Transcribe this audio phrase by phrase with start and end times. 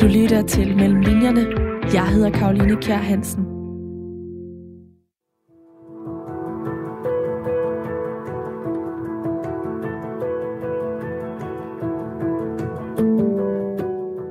[0.00, 1.46] Du lytter til Mellem Linjerne.
[1.94, 3.42] Jeg hedder Karoline Kjær Hansen.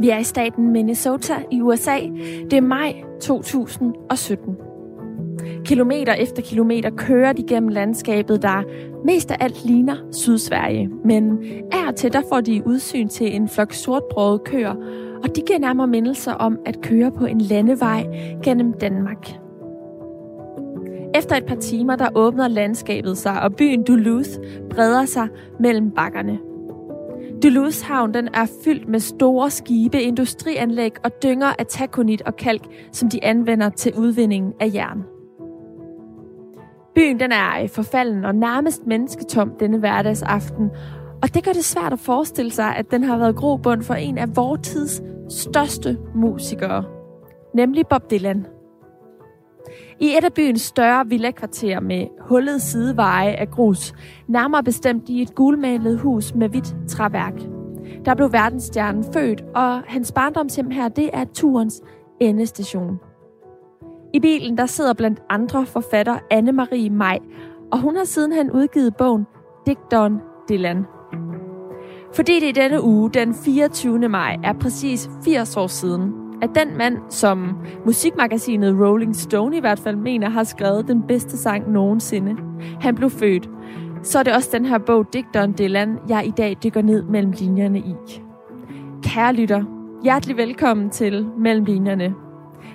[0.01, 1.97] Vi er i staten Minnesota i USA.
[2.51, 4.57] Det er maj 2017.
[5.65, 8.63] Kilometer efter kilometer kører de gennem landskabet, der
[9.05, 10.89] mest af alt ligner Sydsverige.
[11.05, 11.39] Men
[11.71, 14.75] af og til der får de udsyn til en flok sortbrøde køer,
[15.23, 18.05] og de giver nærmere mindelser om at køre på en landevej
[18.43, 19.29] gennem Danmark.
[21.15, 24.29] Efter et par timer, der åbner landskabet sig, og byen Duluth
[24.69, 25.27] breder sig
[25.59, 26.39] mellem bakkerne.
[27.43, 32.63] Duluth havn den er fyldt med store skibe, industrianlæg og dynger af takonit og kalk,
[32.91, 35.03] som de anvender til udvindingen af jern.
[36.95, 40.69] Byen den er forfalden og nærmest mennesketom denne hverdagsaften,
[41.21, 44.17] og det gør det svært at forestille sig, at den har været grobund for en
[44.17, 46.83] af vores tids største musikere,
[47.53, 48.47] nemlig Bob Dylan.
[49.99, 53.93] I et af byens større villakvarterer med hullet sideveje af grus,
[54.27, 57.33] nærmere bestemt i et gulmalet hus med hvidt træværk.
[58.05, 61.81] Der blev verdensstjernen født, og hans barndomshjem her, det er turens
[62.19, 62.99] endestation.
[64.13, 67.19] I bilen der sidder blandt andre forfatter Anne-Marie Maj,
[67.71, 69.25] og hun har sidenhen udgivet bogen
[69.65, 70.17] Digteren
[70.49, 70.85] Dylan.
[72.15, 74.09] Fordi det i denne uge, den 24.
[74.09, 79.79] maj, er præcis 80 år siden, at den mand, som musikmagasinet Rolling Stone i hvert
[79.79, 82.35] fald mener, har skrevet den bedste sang nogensinde,
[82.81, 83.49] han blev født,
[84.03, 87.31] så er det også den her bog, Digteren Dylan, jeg i dag dykker ned mellem
[87.31, 87.95] linjerne i.
[89.03, 89.63] Kære lytter,
[90.03, 92.13] hjertelig velkommen til Mellem Linjerne.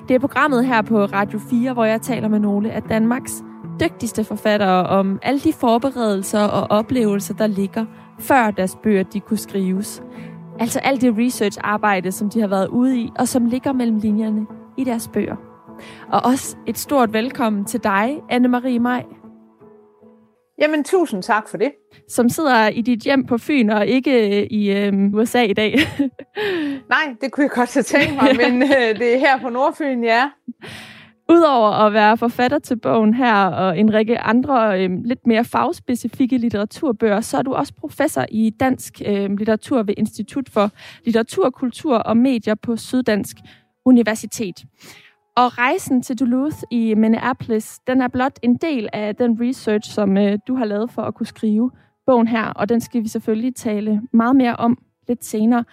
[0.09, 3.45] Det er programmet her på Radio 4, hvor jeg taler med nogle af Danmarks
[3.81, 7.85] dygtigste forfattere om alle de forberedelser og oplevelser, der ligger
[8.19, 10.03] før deres bøger de kunne skrives.
[10.61, 14.47] Altså alt det research-arbejde, som de har været ude i, og som ligger mellem linjerne
[14.79, 15.37] i deres bøger.
[16.13, 19.05] Og også et stort velkommen til dig, Anne-Marie Maj.
[20.59, 21.73] Jamen, tusind tak for det.
[22.09, 25.75] Som sidder i dit hjem på Fyn og ikke øh, i øh, USA i dag.
[26.95, 30.05] Nej, det kunne jeg godt have tænkt mig, men øh, det er her på Nordfyn,
[30.05, 30.31] ja.
[31.31, 36.39] Udover at være forfatter til bogen her og en række andre øh, lidt mere fagspecifikke
[36.39, 40.71] litteraturbøger, så er du også professor i dansk øh, litteratur ved Institut for
[41.05, 43.37] Litteratur, Kultur og Medier på Syddansk
[43.85, 44.65] Universitet.
[45.37, 50.17] Og rejsen til Duluth i Minneapolis, den er blot en del af den research, som
[50.17, 51.71] øh, du har lavet for at kunne skrive
[52.07, 55.65] bogen her, og den skal vi selvfølgelig tale meget mere om lidt senere.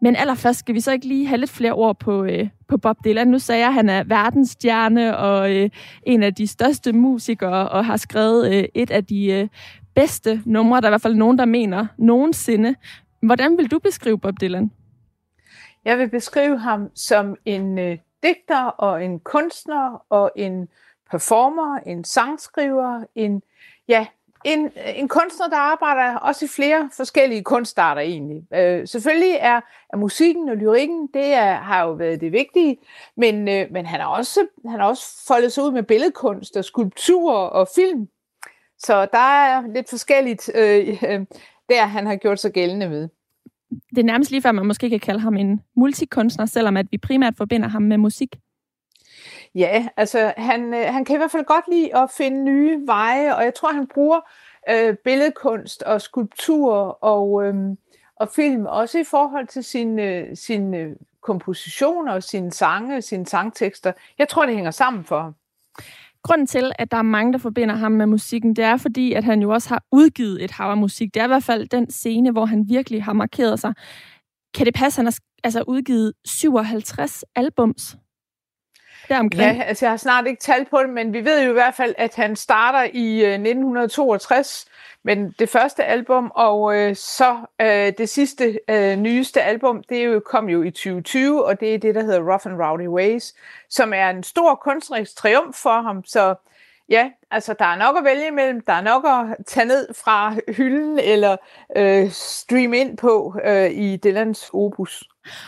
[0.00, 2.96] Men allerførst skal vi så ikke lige have lidt flere ord på, øh, på Bob
[3.04, 3.28] Dylan.
[3.28, 5.70] Nu sagde jeg, at han er verdensstjerne og øh,
[6.02, 9.48] en af de største musikere, og har skrevet øh, et af de øh,
[9.94, 12.74] bedste numre, der er i hvert fald nogen, der mener nogensinde.
[13.22, 14.70] Hvordan vil du beskrive Bob Dylan?
[15.84, 20.68] Jeg vil beskrive ham som en øh, digter og en kunstner og en
[21.10, 23.42] performer, en sangskriver, en,
[23.88, 24.06] ja,
[24.44, 28.42] en, en kunstner, der arbejder også i flere forskellige kunstarter egentlig.
[28.54, 29.60] Øh, selvfølgelig er,
[29.92, 32.76] er musikken og lyrikken, det er, har jo været det vigtige,
[33.16, 36.64] men, øh, men han har også, han har også foldet sig ud med billedkunst og
[36.64, 38.08] skulptur og film.
[38.78, 41.20] Så der er lidt forskelligt øh, øh,
[41.68, 43.08] der, han har gjort sig gældende med.
[43.90, 46.98] Det er nærmest lige før, man måske kan kalde ham en multikunstner, selvom at vi
[46.98, 48.36] primært forbinder ham med musik.
[49.54, 53.36] Ja, altså han, øh, han kan i hvert fald godt lide at finde nye veje,
[53.36, 54.20] og jeg tror, han bruger
[54.70, 57.54] øh, billedkunst og skulptur og, øh,
[58.16, 63.26] og film, også i forhold til sine, øh, sine øh, kompositioner og sine sange, sine
[63.26, 63.92] sangtekster.
[64.18, 65.34] Jeg tror, det hænger sammen for ham.
[66.22, 69.24] Grunden til, at der er mange, der forbinder ham med musikken, det er fordi, at
[69.24, 71.14] han jo også har udgivet et hav af musik.
[71.14, 73.74] Det er i hvert fald den scene, hvor han virkelig har markeret sig.
[74.54, 77.96] Kan det passe, at han har altså udgivet 57 albums?
[79.08, 79.56] Deromkring?
[79.56, 81.74] Ja, altså jeg har snart ikke tal på det, men vi ved jo i hvert
[81.74, 84.66] fald, at han starter i øh, 1962
[85.02, 90.22] med det første album, og øh, så øh, det sidste øh, nyeste album, det jo,
[90.24, 93.34] kom jo i 2020, og det er det, der hedder Rough and Rowdy Ways,
[93.70, 96.34] som er en stor kunstnerisk triumf for ham, så
[96.90, 98.60] Ja, altså der er nok at vælge imellem.
[98.60, 101.36] Der er nok at tage ned fra hylden eller
[101.76, 105.04] øh, streame ind på øh, i Dylans opus.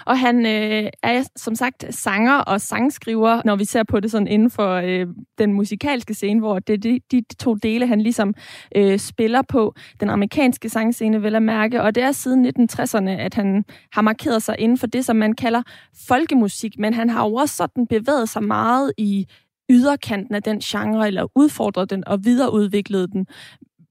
[0.06, 4.28] Og han øh, er som sagt sanger og sangskriver, når vi ser på det sådan
[4.28, 5.06] inden for øh,
[5.38, 8.34] den musikalske scene, hvor det er de, de to dele, han ligesom
[8.76, 9.74] øh, spiller på.
[10.00, 11.82] Den amerikanske sangscene, vil jeg mærke.
[11.82, 15.34] Og det er siden 1960'erne, at han har markeret sig inden for det, som man
[15.34, 15.62] kalder
[16.08, 16.78] folkemusik.
[16.78, 19.26] Men han har jo også sådan bevæget sig meget i
[19.70, 23.26] yderkanten af den genre, eller udfordrede den og videreudviklede den.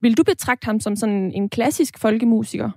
[0.02, 2.70] Vil du betragte ham som sådan en klassisk folkemusiker?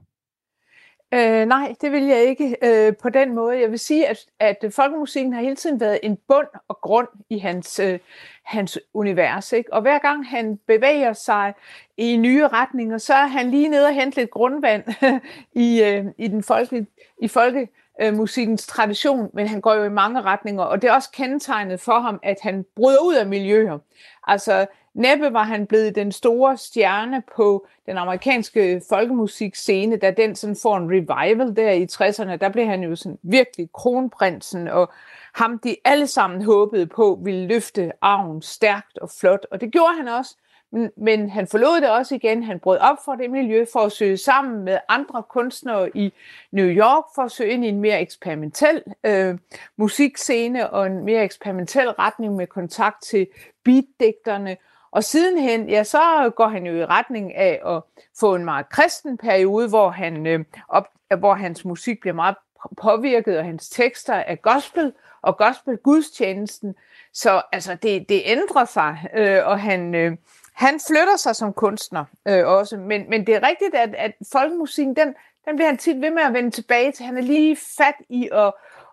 [1.15, 3.61] Øh, nej, det vil jeg ikke øh, på den måde.
[3.61, 7.39] Jeg vil sige, at, at folkemusikken har hele tiden været en bund og grund i
[7.39, 7.99] hans, øh,
[8.45, 9.53] hans univers.
[9.53, 9.73] Ikke?
[9.73, 11.55] Og hver gang han bevæger sig
[11.97, 14.85] i nye retninger, så er han lige nede og hente lidt grundvand
[15.67, 16.87] i, øh, i den folke,
[17.23, 17.69] i folke,
[18.01, 21.81] Øh, musikens tradition, men han går jo i mange retninger, og det er også kendetegnet
[21.81, 23.79] for ham, at han bryder ud af miljøer.
[24.27, 30.57] Altså, Næppe var han blevet den store stjerne på den amerikanske folkemusikscene, da den sådan
[30.63, 32.37] får en revival der i 60'erne.
[32.37, 34.93] Der blev han jo sådan virkelig kronprinsen, og
[35.35, 39.47] ham de alle sammen håbede på ville løfte arven stærkt og flot.
[39.51, 40.37] Og det gjorde han også.
[40.73, 42.43] Men, men han forlod det også igen.
[42.43, 46.13] Han brød op for det miljø for at søge sammen med andre kunstnere i
[46.51, 49.39] New York for at søge ind i en mere eksperimentel øh,
[49.77, 53.27] musikscene og en mere eksperimentel retning med kontakt til
[53.65, 54.57] beatdigterne
[54.93, 57.83] og sidenhen, ja, så går han jo i retning af at
[58.21, 62.37] få en meget kristen periode, hvor, han, øh, op, hvor hans musik bliver meget
[62.83, 64.93] påvirket, og hans tekster er gospel,
[65.23, 66.75] og gospel gudstjenesten.
[67.13, 70.17] Så altså, det, det ændrer sig, øh, og han, øh,
[70.55, 72.77] han flytter sig som kunstner øh, også.
[72.77, 75.15] Men, men det er rigtigt, at, at folkemusikken, den,
[75.45, 77.07] den bliver han tit ved med at vende tilbage til.
[77.07, 78.53] Han er lige fat i at,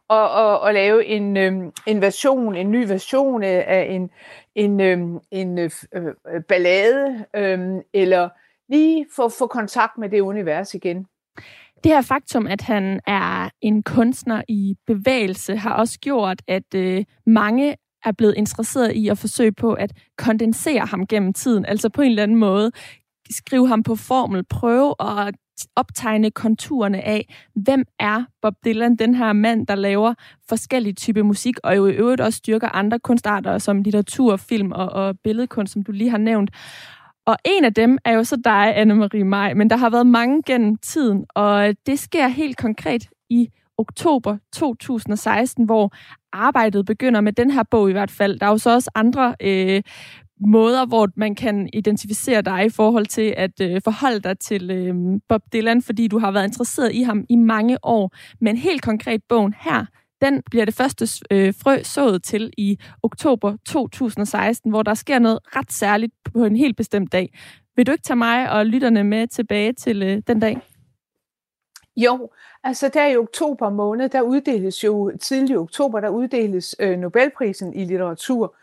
[0.10, 1.54] og, og, og lave en, øh,
[1.86, 4.10] en version, en ny version af en,
[4.56, 5.00] en, øh,
[5.32, 7.60] en øh, øh, ballade, øh,
[7.94, 8.30] eller
[8.70, 11.06] lige få, få kontakt med det univers igen.
[11.84, 17.06] Det her faktum, at han er en kunstner i bevægelse, har også gjort, at øh,
[17.26, 21.66] mange er blevet interesseret i at forsøge på at kondensere ham gennem tiden.
[21.66, 22.72] Altså på en eller anden måde
[23.30, 25.36] skrive ham på formel, prøve at
[25.75, 30.13] optegne konturerne af, hvem er Bob Dylan, den her mand, der laver
[30.50, 34.90] forskellige typer musik, og jo i øvrigt også styrker andre kunstarter, som litteratur, film og,
[34.90, 36.51] og billedkunst, som du lige har nævnt.
[37.25, 40.44] Og en af dem er jo så dig, Anne-Marie Maj, men der har været mange
[40.46, 43.50] gennem tiden, og det sker helt konkret i
[43.80, 45.94] oktober 2016, hvor
[46.34, 48.40] arbejdet begynder med den her bog i hvert fald.
[48.40, 49.81] Der er jo så også andre øh,
[50.48, 54.96] måder, hvor man kan identificere dig i forhold til at øh, forholde dig til øh,
[55.30, 58.16] Bob Dylan, fordi du har været interesseret i ham i mange år.
[58.42, 59.86] Men helt konkret bogen her,
[60.22, 65.40] den bliver det første øh, frø sået til i oktober 2016, hvor der sker noget
[65.56, 67.34] ret særligt på en helt bestemt dag.
[67.75, 70.58] Vil du ikke tage mig og lytterne med tilbage til øh, den dag?
[72.04, 72.30] Jo,
[72.63, 77.86] altså der i oktober måned, der uddeles jo tidlig oktober, der uddeles øh, Nobelprisen i
[77.86, 78.56] litteratur.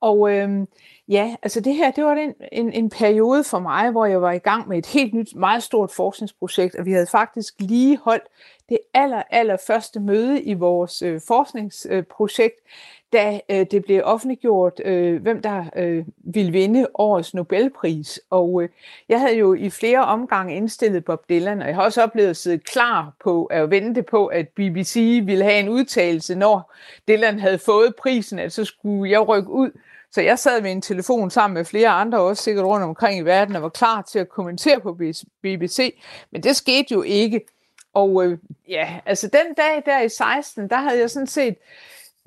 [0.00, 0.66] Og øh,
[1.10, 4.32] Ja, altså det her, det var en, en, en periode for mig, hvor jeg var
[4.32, 8.24] i gang med et helt nyt, meget stort forskningsprojekt, og vi havde faktisk lige holdt
[8.68, 12.60] det aller, aller første møde i vores øh, forskningsprojekt,
[13.12, 18.20] da øh, det blev offentliggjort, øh, hvem der øh, ville vinde årets Nobelpris.
[18.30, 18.68] Og øh,
[19.08, 22.36] jeg havde jo i flere omgange indstillet Bob Dylan, og jeg har også oplevet at
[22.36, 26.74] sidde klar på at vente på, at BBC ville have en udtalelse, når
[27.08, 29.70] Dylan havde fået prisen, at så skulle jeg rykke ud
[30.12, 33.22] så jeg sad med en telefon sammen med flere andre, også sikkert rundt omkring i
[33.22, 34.98] verden, og var klar til at kommentere på
[35.42, 37.40] BBC, men det skete jo ikke.
[37.94, 41.56] Og øh, ja, altså den dag der i 16, der havde jeg sådan set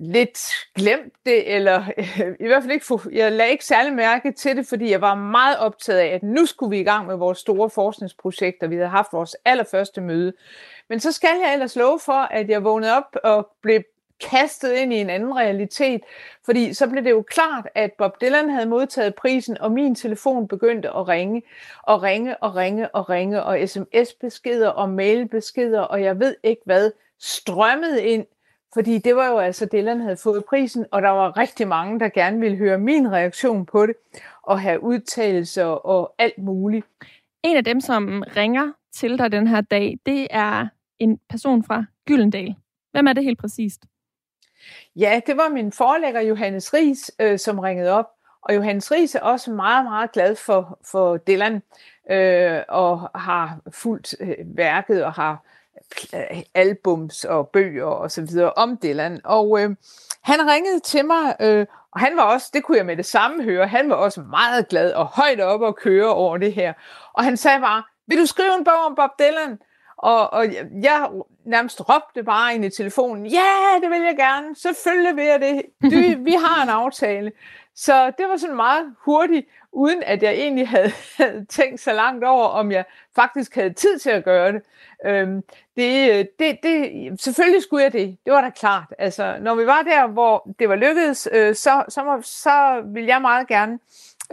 [0.03, 4.57] lidt glemt det, eller øh, i hvert fald ikke, jeg lagde ikke særlig mærke til
[4.57, 7.38] det, fordi jeg var meget optaget af, at nu skulle vi i gang med vores
[7.38, 8.67] store forskningsprojekter.
[8.67, 10.33] Vi havde haft vores allerførste møde.
[10.89, 13.81] Men så skal jeg ellers love for, at jeg vågnede op og blev
[14.29, 16.01] kastet ind i en anden realitet,
[16.45, 20.48] fordi så blev det jo klart, at Bob Dylan havde modtaget prisen, og min telefon
[20.48, 21.41] begyndte at ringe,
[21.83, 26.91] og ringe, og ringe, og ringe, og sms-beskeder, og mail-beskeder, og jeg ved ikke hvad,
[27.19, 28.25] strømmede ind,
[28.74, 32.10] fordi det var jo altså, Dylan havde fået prisen, og der var rigtig mange, der
[32.10, 33.96] gerne ville høre min reaktion på det,
[34.44, 36.86] og have udtalelser og alt muligt.
[37.44, 40.68] En af dem, som ringer til dig den her dag, det er
[41.00, 42.56] en person fra Gyldendal.
[42.92, 43.86] Hvem er det helt præcist?
[44.96, 48.10] Ja, det var min forlægger Johannes Ries, øh, som ringede op.
[48.42, 51.62] Og Johannes Ries er også meget, meget glad for, for Dylan,
[52.12, 55.44] øh, og har fulgt øh, værket og har
[56.55, 59.21] albums og bøger og så videre om Dylan.
[59.23, 59.69] Og øh,
[60.21, 63.43] han ringede til mig, øh, og han var også, det kunne jeg med det samme
[63.43, 66.73] høre, han var også meget glad og højt op og køre over det her.
[67.13, 69.59] Og han sagde bare, vil du skrive en bog om Bob Dylan?
[69.97, 70.45] Og, og
[70.83, 71.09] jeg
[71.45, 75.62] nærmest råbte bare ind i telefonen, ja, det vil jeg gerne, selvfølgelig vil jeg det,
[75.81, 77.31] du, vi har en aftale.
[77.75, 82.24] Så det var sådan meget hurtigt, uden at jeg egentlig havde, havde tænkt så langt
[82.24, 84.62] over, om jeg faktisk havde tid til at gøre det.
[85.06, 85.44] Øhm,
[85.75, 87.22] det, det, det.
[87.22, 88.94] Selvfølgelig skulle jeg det, det var da klart.
[88.98, 93.22] Altså, når vi var der, hvor det var lykkedes, øh, så, så, så ville jeg
[93.22, 93.80] meget gerne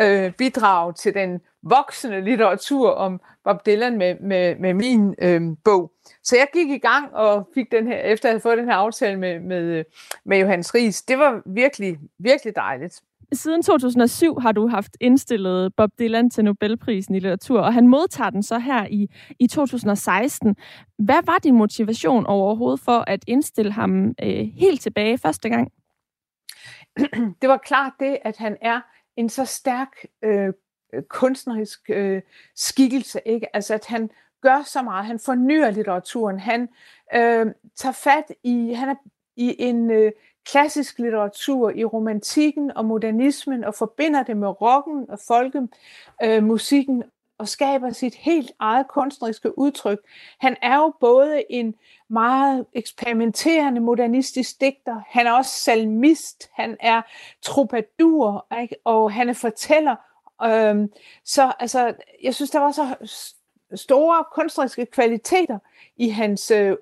[0.00, 5.92] øh, bidrage til den voksende litteratur om Bob Dylan med, med, med min øh, bog.
[6.22, 8.74] Så jeg gik i gang og fik den her, efter at have fået den her
[8.74, 9.84] aftale med, med, øh,
[10.24, 11.02] med Johannes Ries.
[11.02, 13.00] Det var virkelig, virkelig dejligt.
[13.32, 18.30] Siden 2007 har du haft indstillet Bob Dylan til Nobelprisen i litteratur, og han modtager
[18.30, 19.08] den så her i,
[19.38, 20.56] i 2016.
[20.98, 25.72] Hvad var din motivation overhovedet for at indstille ham øh, helt tilbage første gang?
[27.42, 28.80] Det var klart det, at han er
[29.16, 30.52] en så stærk øh,
[31.08, 32.22] kunstnerisk øh,
[32.56, 33.56] skikkelse, ikke?
[33.56, 34.10] Altså at han
[34.42, 36.68] gør så meget, han fornyer litteraturen, han
[37.14, 37.46] øh,
[37.76, 38.94] tager fat i, han er
[39.36, 40.12] i en øh,
[40.46, 47.48] klassisk litteratur, i romantikken og modernismen, og forbinder det med rocken og folkemusikken, øh, og
[47.48, 49.98] skaber sit helt eget kunstneriske udtryk.
[50.38, 51.74] Han er jo både en
[52.08, 57.02] meget eksperimenterende modernistisk digter, han er også salmist, han er
[57.42, 58.76] troubadour, ikke?
[58.84, 59.96] og han er fortæller.
[60.44, 60.92] Øhm,
[61.24, 63.16] så altså, jeg synes, der var så
[63.74, 65.58] store kunstneriske kvaliteter
[65.96, 66.76] i hans, øh,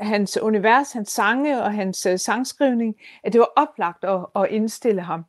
[0.00, 5.02] hans univers, hans sange og hans øh, sangskrivning, at det var oplagt at, at indstille
[5.02, 5.24] ham.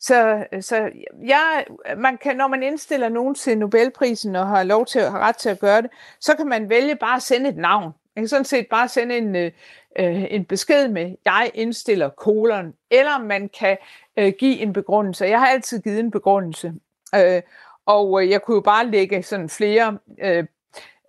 [0.00, 0.90] Så, øh, så
[1.24, 1.64] jeg,
[1.96, 5.48] man kan, når man indstiller nogen til Nobelprisen og har lov til, har ret til
[5.48, 5.90] at gøre det,
[6.20, 7.92] så kan man vælge bare at sende et navn.
[8.16, 9.52] Man kan sådan set bare sende en, øh,
[9.98, 13.76] øh en besked med, jeg indstiller kolon, eller man kan
[14.16, 15.24] øh, give en begrundelse.
[15.24, 16.72] Jeg har altid givet en begrundelse,
[17.14, 17.42] øh,
[17.86, 20.44] og øh, jeg kunne jo bare lægge sådan flere øh,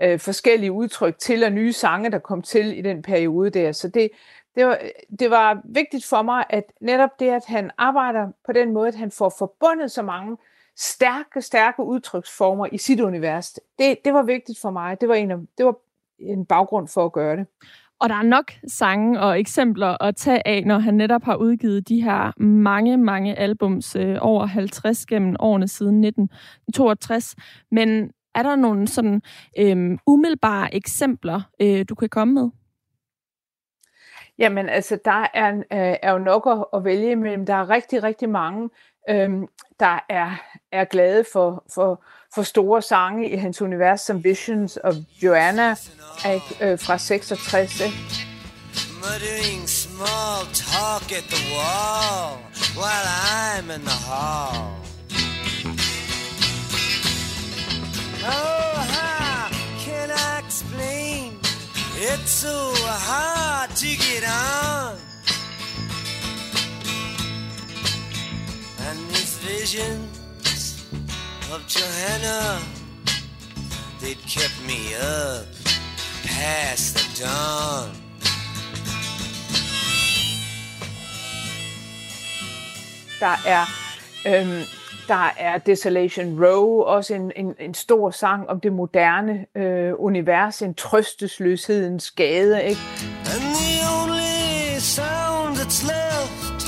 [0.01, 3.71] øh, forskellige udtryk til, og nye sange, der kom til i den periode der.
[3.71, 4.09] Så det,
[4.55, 4.79] det, var,
[5.19, 8.95] det var vigtigt for mig, at netop det, at han arbejder på den måde, at
[8.95, 10.37] han får forbundet så mange
[10.77, 15.01] stærke, stærke udtryksformer i sit univers, det, det var vigtigt for mig.
[15.01, 15.75] Det var, en af, det var
[16.19, 17.47] en baggrund for at gøre det.
[17.99, 21.89] Og der er nok sange og eksempler at tage af, når han netop har udgivet
[21.89, 27.35] de her mange, mange albums, øh, over 50 gennem årene siden 1962.
[27.71, 29.21] Men er der nogle sådan
[29.59, 32.49] øh, umiddelbare eksempler, øh, du kan komme med?
[34.37, 37.45] Jamen, altså, der er, øh, er jo nok at, at vælge imellem.
[37.45, 38.69] Der er rigtig, rigtig mange,
[39.09, 39.29] øh,
[39.79, 42.03] der er, er glade for, for,
[42.35, 45.75] for store sange i hans univers, som Visions of Joanna
[46.33, 47.81] ikke, øh, fra 66.
[49.01, 52.37] Muttering small talk at the wall
[52.75, 54.74] while I'm in the hall.
[58.27, 61.37] Oh, how can I explain?
[61.97, 64.97] It's so hard to get on.
[68.87, 70.85] And these visions
[71.51, 72.59] of Johanna,
[74.01, 75.45] they'd kept me up
[76.23, 77.91] past the dawn.
[83.19, 83.67] Der er
[84.25, 84.63] øhm,
[85.07, 90.61] Der er Desolation Row, også en, en, en stor sang om det moderne øh, univers,
[90.61, 92.81] en trøstesløshedens gade, ikke?
[93.33, 96.65] And the only sound that's left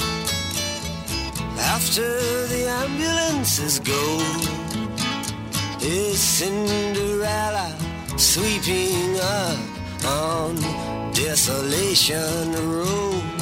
[1.75, 2.09] after
[2.53, 4.03] the ambulances go
[5.81, 7.69] is Cinderella
[8.17, 9.59] sweeping up
[10.05, 10.55] on
[11.13, 13.36] Desolation Row.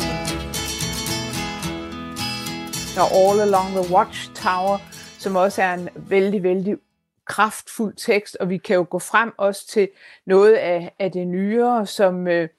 [2.98, 4.78] Og All Along the Watchtower,
[5.20, 6.78] som også er en vældig, vældig
[7.26, 9.90] kraftfuld tekst, og vi kan jo gå frem også til
[10.26, 12.50] noget af, af det nyere, som, øh,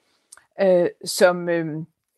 [0.61, 1.65] øh, som øh,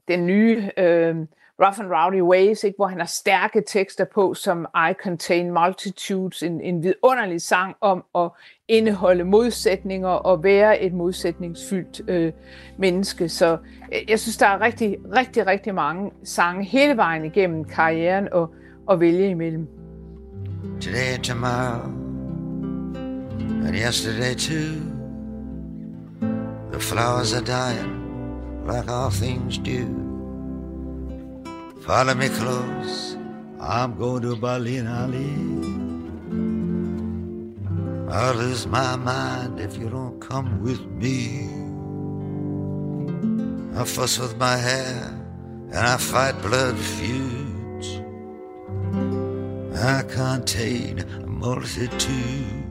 [0.07, 1.15] den nye øh,
[1.61, 6.43] Rough and Rowdy Ways, ikke, hvor han har stærke tekster på, som I Contain Multitudes,
[6.43, 8.29] en, en vidunderlig sang om at
[8.67, 12.31] indeholde modsætninger og være et modsætningsfyldt øh,
[12.77, 13.29] menneske.
[13.29, 13.57] Så
[13.93, 18.53] øh, jeg synes, der er rigtig, rigtig, rigtig mange sange hele vejen igennem karrieren og,
[18.87, 19.67] og vælge imellem.
[20.81, 21.83] Today and tomorrow
[23.67, 24.99] and yesterday too
[26.71, 27.99] The flowers are dying
[28.67, 30.08] like all things do
[31.89, 33.17] Follow me close,
[33.60, 35.34] I'm going to Berlin, Ali.
[38.13, 41.50] I'll lose my mind if you don't come with me.
[43.75, 45.19] I fuss with my hair
[45.74, 48.01] and I fight blood feuds.
[49.75, 52.68] I contain a multitude.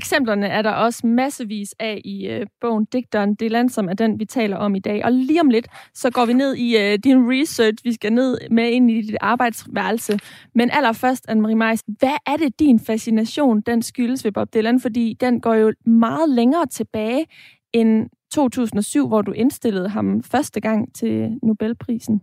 [0.00, 4.24] Eksemplerne er der også massevis af i øh, bogen Digteren Dylan, som er den, vi
[4.24, 5.04] taler om i dag.
[5.04, 7.84] Og lige om lidt, så går vi ned i øh, din research.
[7.84, 10.18] Vi skal ned med ind i dit arbejdsværelse.
[10.54, 14.80] Men allerførst, Anne-Marie Meis, hvad er det, din fascination, den skyldes ved Bob Dylan?
[14.80, 17.26] Fordi den går jo meget længere tilbage
[17.72, 22.20] end 2007, hvor du indstillede ham første gang til Nobelprisen.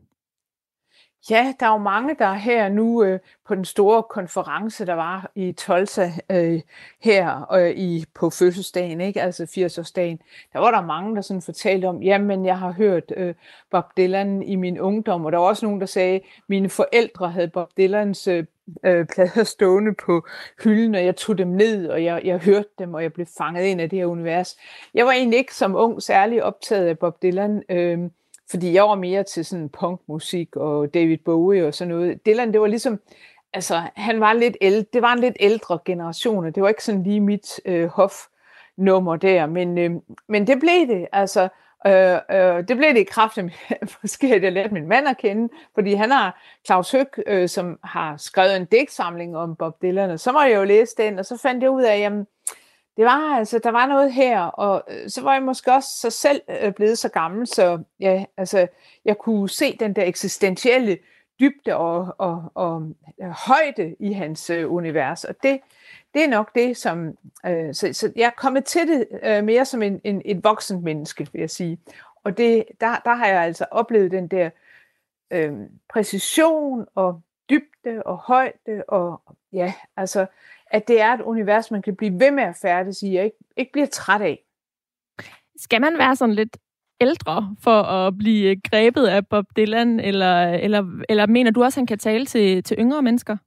[1.29, 4.93] Ja, der er jo mange, der er her nu øh, på den store konference, der
[4.93, 6.61] var i Tulsa øh,
[6.99, 9.21] her øh, i, på fødselsdagen, ikke?
[9.21, 10.19] altså 80-årsdagen.
[10.53, 13.35] Der var der mange, der sådan fortalte om, jamen jeg har hørt øh,
[13.71, 17.47] Bob Dylan i min ungdom, og der var også nogen, der sagde, mine forældre havde
[17.47, 18.45] Bob Dylans øh,
[18.83, 20.25] øh, plader stående på
[20.63, 23.65] hylden, og jeg tog dem ned, og jeg, jeg hørte dem, og jeg blev fanget
[23.65, 24.57] ind af det her univers.
[24.93, 27.99] Jeg var egentlig ikke som ung særlig optaget af Bob Dylan, øh,
[28.49, 32.25] fordi jeg var mere til sådan punkmusik og David Bowie og sådan noget.
[32.25, 32.99] Dylan, det var ligesom,
[33.53, 36.83] altså han var lidt ældre, det var en lidt ældre generation, og det var ikke
[36.83, 39.91] sådan lige mit øh, hofnummer der, men, øh,
[40.29, 41.49] men det blev det, altså,
[41.87, 43.43] Øh, øh, det blev det i kraft af,
[44.35, 48.17] at jeg lærte min mand at kende, fordi han har Claus Høg, øh, som har
[48.17, 51.37] skrevet en digtsamling om Bob Dylan, og så må jeg jo læse den, og så
[51.37, 52.27] fandt jeg ud af, jamen,
[52.97, 56.09] det var altså, der var noget her, og øh, så var jeg måske også så
[56.09, 58.67] selv øh, blevet så gammel, så ja, altså,
[59.05, 60.97] jeg kunne se den der eksistentielle
[61.39, 65.59] dybde og, og, og øh, højde i hans øh, univers, og det,
[66.13, 67.17] det er nok det, som...
[67.45, 70.83] Øh, så, så jeg er kommet til det øh, mere som en, en, et voksent
[70.83, 71.79] menneske, vil jeg sige.
[72.23, 74.49] Og det, der, der har jeg altså oplevet den der
[75.31, 75.53] øh,
[75.89, 79.21] præcision og dybde og højde, og
[79.53, 80.25] ja, altså
[80.71, 83.37] at det er et univers, man kan blive ved med at færdes i, og ikke,
[83.57, 84.43] ikke bliver træt af.
[85.57, 86.57] Skal man være sådan lidt
[87.01, 91.81] ældre for at blive grebet af Bob Dylan, eller, eller, eller mener du også, at
[91.81, 93.37] han kan tale til, til yngre mennesker?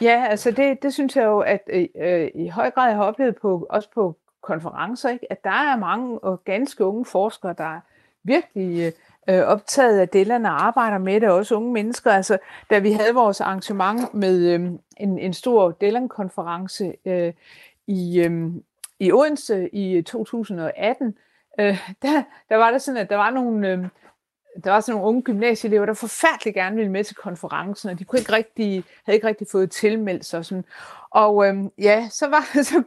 [0.00, 3.36] Ja, altså det, det synes jeg jo, at øh, i høj grad jeg har oplevet
[3.36, 5.32] på, også på konferencer, ikke?
[5.32, 7.80] at der er mange og ganske unge forskere, der er
[8.24, 8.92] virkelig
[9.28, 12.10] øh, optaget af Dellan og arbejder med det, også unge mennesker.
[12.10, 12.38] Altså,
[12.70, 14.60] da vi havde vores arrangement med øh,
[14.96, 17.32] en, en stor Dellan-konference øh,
[17.86, 18.52] i, øh,
[18.98, 21.14] i Odense i 2018,
[21.60, 23.68] øh, øh der, der var det sådan, at der var nogle...
[23.68, 23.84] Øh,
[24.64, 28.04] der var sådan nogle unge gymnasieelever, der forfærdeligt gerne ville med til konferencen, og de
[28.04, 30.44] kunne ikke rigtig, havde ikke rigtig fået tilmeldt sig.
[30.44, 30.64] Sådan.
[31.10, 32.82] Og øhm, ja, så var, så,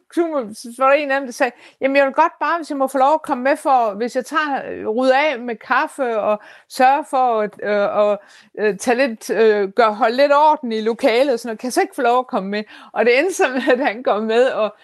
[0.54, 1.52] så var der en af dem, der sagde,
[1.82, 4.16] jamen jeg vil godt bare, hvis jeg må få lov at komme med, for hvis
[4.16, 8.22] jeg tager øh, rydde af med kaffe og sørge for at øh, og,
[8.60, 11.74] øh, tage lidt, øh, gør, holde lidt orden i lokalet, og sådan noget, kan jeg
[11.74, 12.64] så ikke få lov at komme med.
[12.94, 14.76] Og det endte med, at han kom med, og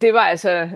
[0.00, 0.68] det var altså,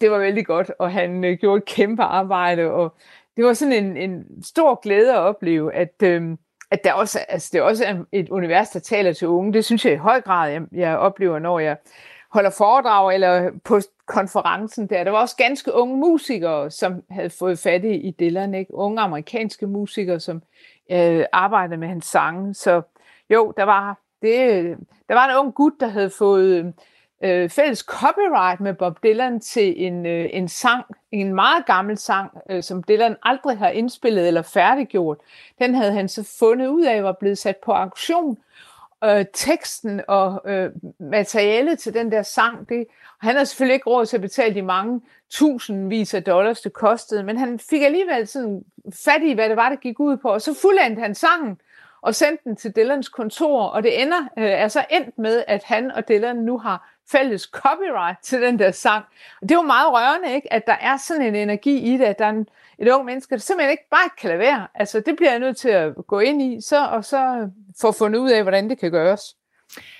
[0.00, 2.94] det var vældig godt, og han øh, gjorde et kæmpe arbejde, og
[3.40, 6.36] det var sådan en, en stor glæde at opleve, at, øh,
[6.70, 9.52] at der også, altså, det også er et univers, der taler til unge.
[9.52, 11.76] Det synes jeg i høj grad, jeg, jeg oplever, når jeg
[12.30, 15.04] holder foredrag eller på konferencen der.
[15.04, 18.74] Der var også ganske unge musikere, som havde fået fat i Dylan, ikke?
[18.74, 20.42] Unge amerikanske musikere, som
[20.90, 22.54] øh, arbejdede med hans sange.
[22.54, 22.82] Så
[23.30, 24.64] jo, der var, det,
[25.08, 26.74] der var en ung gut, der havde fået
[27.20, 32.38] øh, fælles copyright med Bob Dylan til en, øh, en sang, en meget gammel sang,
[32.50, 35.18] øh, som Dylan aldrig har indspillet eller færdiggjort.
[35.58, 38.38] Den havde han så fundet ud af, var blevet sat på auktion.
[39.04, 42.86] Øh, teksten og øh, materialet til den der sang, det,
[43.20, 46.72] og han har selvfølgelig ikke råd til at betale de mange tusindvis af dollars, det
[46.72, 48.64] kostede, men han fik alligevel sådan
[49.04, 51.60] fat i, hvad det var, det gik ud på, og så fuldendte han sangen
[52.00, 55.64] og sendte den til Dylans kontor, og det ender øh, er så endt med, at
[55.64, 59.04] han og Dylan nu har fælles copyright til den der sang.
[59.42, 60.52] Og det er jo meget rørende, ikke?
[60.52, 62.46] at der er sådan en energi i det, at der er en,
[62.78, 64.66] et ung menneske, der simpelthen ikke bare kan lade være.
[64.74, 68.18] Altså, det bliver jeg nødt til at gå ind i, så, og så få fundet
[68.18, 69.20] ud af, hvordan det kan gøres.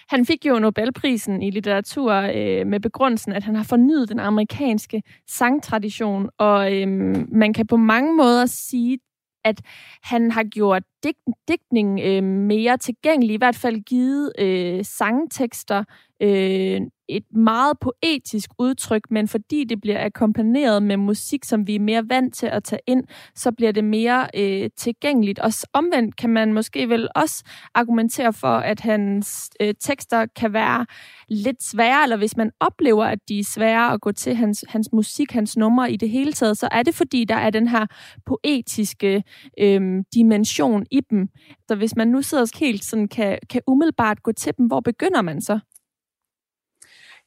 [0.08, 5.02] Han fik jo Nobelprisen i litteratur øh, med begrundelsen, at han har fornyet den amerikanske
[5.28, 6.88] sangtradition, og øh,
[7.32, 8.98] man kan på mange måder sige,
[9.44, 9.60] at
[10.02, 11.14] han har gjort dig,
[11.48, 15.84] digtning øh, mere tilgængelig, i hvert fald givet øh, sangtekster
[16.22, 16.80] øh,
[17.10, 22.08] et meget poetisk udtryk, men fordi det bliver akkompagneret med musik, som vi er mere
[22.08, 23.04] vant til at tage ind,
[23.34, 25.38] så bliver det mere øh, tilgængeligt.
[25.38, 30.86] Og omvendt kan man måske vel også argumentere for, at hans øh, tekster kan være
[31.28, 34.88] lidt svære, eller hvis man oplever, at de er svære at gå til hans, hans
[34.92, 37.86] musik, hans numre i det hele taget, så er det fordi, der er den her
[38.26, 39.22] poetiske
[39.60, 41.28] øh, dimension i dem.
[41.68, 45.22] Så hvis man nu sidder helt sådan, kan, kan umiddelbart gå til dem, hvor begynder
[45.22, 45.58] man så?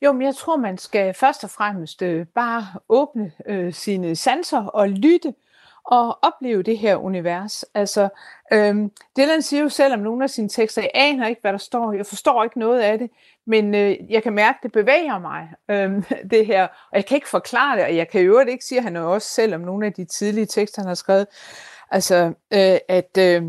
[0.04, 4.66] Jo, men jeg tror, man skal først og fremmest øh, bare åbne øh, sine sanser
[4.66, 5.34] og lytte
[5.86, 7.64] og opleve det her univers.
[7.74, 8.10] Altså,
[8.54, 11.58] øhm, Dylan siger jo selv om nogle af sine tekster, jeg aner ikke, hvad der
[11.58, 13.10] står, jeg forstår ikke noget af det,
[13.46, 17.16] men øh, jeg kan mærke, at det bevæger mig, øhm, det her, og jeg kan
[17.16, 19.56] ikke forklare det, og jeg kan i øvrigt ikke sige, at han jo også selv
[19.56, 21.28] om nogle af de tidlige tekster, han har skrevet,
[21.92, 23.44] altså, øh, at øh,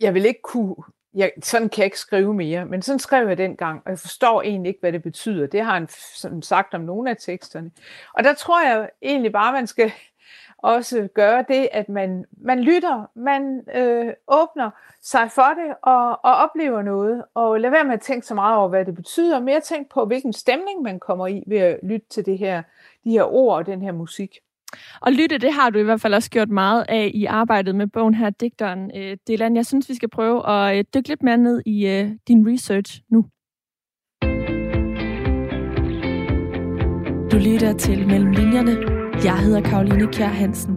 [0.00, 0.74] jeg vil ikke kunne
[1.14, 4.42] jeg, sådan kan jeg ikke skrive mere, men sådan skrev jeg dengang, og jeg forstår
[4.42, 5.46] egentlig ikke, hvad det betyder.
[5.46, 7.70] Det har han sådan sagt om nogle af teksterne.
[8.12, 9.92] Og der tror jeg egentlig bare, man skal
[10.58, 14.70] også gøre det, at man, man lytter, man øh, åbner
[15.02, 18.56] sig for det og, og oplever noget, og lad være med at tænke så meget
[18.56, 22.06] over, hvad det betyder, mere tænk på, hvilken stemning man kommer i ved at lytte
[22.08, 22.62] til det her,
[23.04, 24.38] de her ord og den her musik.
[25.00, 27.86] Og lytte, det har du i hvert fald også gjort meget af i arbejdet med
[27.86, 29.56] bogen her, digteren øh, Dylan.
[29.56, 33.00] Jeg synes, vi skal prøve at øh, dykke lidt mere ned i øh, din research
[33.10, 33.26] nu.
[37.32, 38.76] Du lytter til Mellem Linjerne.
[39.24, 40.76] Jeg hedder Karoline Kjær Hansen.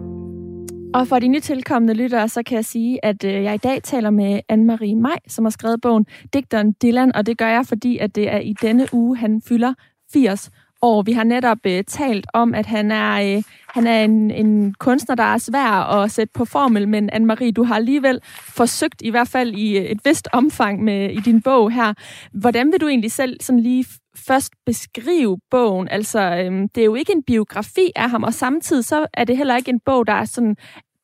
[0.93, 4.09] Og for de nytilkommende lyttere, så kan jeg sige, at øh, jeg i dag taler
[4.09, 8.15] med Anne-Marie Maj, som har skrevet bogen Digteren Dylan, og det gør jeg, fordi at
[8.15, 9.73] det er i denne uge, han fylder
[10.13, 10.49] 80
[10.81, 11.01] år.
[11.01, 15.15] Vi har netop øh, talt om, at han er, øh, han er en, en kunstner,
[15.15, 18.19] der er svær at sætte på formel, men Anne-Marie, du har alligevel
[18.55, 21.93] forsøgt, i hvert fald i øh, et vist omfang med i din bog her.
[22.33, 23.85] Hvordan vil du egentlig selv sådan lige
[24.27, 25.87] først beskrive bogen?
[25.89, 29.37] Altså, øh, det er jo ikke en biografi af ham, og samtidig så er det
[29.37, 30.55] heller ikke en bog, der er sådan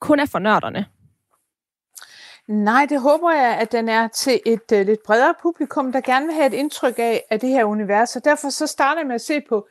[0.01, 0.85] kun er for nørderne.
[2.47, 6.25] Nej, det håber jeg, at den er til et uh, lidt bredere publikum, der gerne
[6.25, 8.15] vil have et indtryk af, af det her univers.
[8.15, 9.67] Og derfor så starter jeg med at se på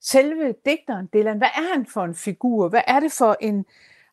[0.00, 1.38] selve digteren Dylan.
[1.38, 2.68] Hvad er han for en figur?
[2.68, 3.64] Hvad er det for en,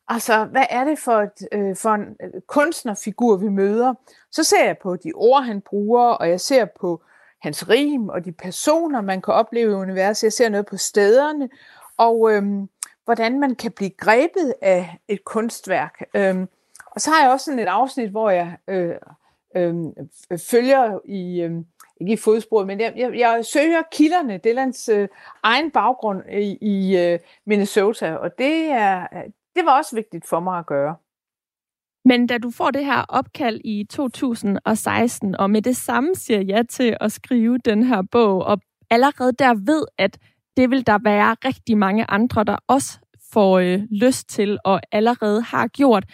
[0.08, 3.94] altså, hvad er det for, et, uh, for en uh, kunstnerfigur, vi møder?
[4.30, 7.02] Så ser jeg på de ord, han bruger, og jeg ser på
[7.42, 10.24] hans rim og de personer, man kan opleve i universet.
[10.24, 11.48] Jeg ser noget på stederne,
[11.96, 12.68] og øhm,
[13.04, 16.02] hvordan man kan blive grebet af et kunstværk.
[16.14, 16.48] Øhm,
[16.94, 18.94] og så har jeg også sådan et afsnit, hvor jeg øh,
[19.56, 19.74] øh,
[20.50, 21.52] følger i, øh,
[22.00, 25.08] ikke i fodsporet, men jeg, jeg, jeg søger kilderne, Dylans øh,
[25.42, 29.06] egen baggrund i, i øh, Minnesota, og det, er,
[29.56, 30.96] det var også vigtigt for mig at gøre.
[32.04, 36.62] Men da du får det her opkald i 2016, og med det samme siger ja
[36.70, 38.58] til at skrive den her bog, og
[38.90, 40.18] allerede der ved, at
[40.56, 42.98] det vil der være rigtig mange andre, der også
[43.32, 46.04] får øh, lyst til og allerede har gjort.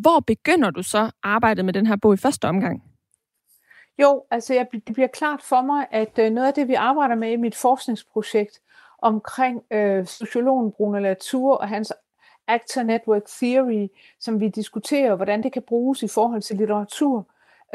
[0.00, 2.82] Hvor begynder du så arbejdet med den her bog i første omgang?
[3.98, 7.14] Jo, altså jeg, det bliver klart for mig, at øh, noget af det, vi arbejder
[7.14, 8.60] med i mit forskningsprojekt
[8.98, 11.92] omkring øh, sociologen Bruno Latour og hans
[12.48, 13.88] Actor Network Theory,
[14.20, 17.18] som vi diskuterer, hvordan det kan bruges i forhold til litteratur.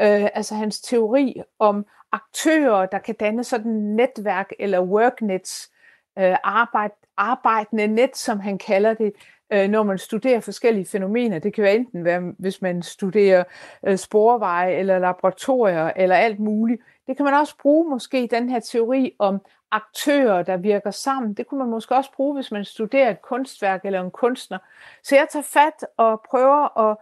[0.00, 5.70] Øh, altså hans teori om aktører, der kan danne sådan netværk eller worknets,
[6.18, 9.12] øh, arbejde, arbejdende net, som han kalder det,
[9.52, 11.38] øh, når man studerer forskellige fænomener.
[11.38, 13.44] Det kan jo enten være, hvis man studerer
[13.86, 16.82] øh, sporveje eller laboratorier eller alt muligt.
[17.06, 21.34] Det kan man også bruge måske den her teori om aktører, der virker sammen.
[21.34, 24.58] Det kunne man måske også bruge, hvis man studerer et kunstværk eller en kunstner.
[25.02, 26.96] Så jeg tager fat og prøver at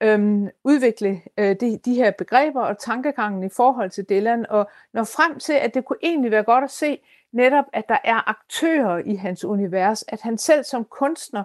[0.00, 5.04] øhm, udvikle øh, de, de her begreber og tankegangen i forhold til Dylan, og når
[5.04, 6.98] frem til, at det kunne egentlig være godt at se
[7.36, 11.44] netop, at der er aktører i hans univers, at han selv som kunstner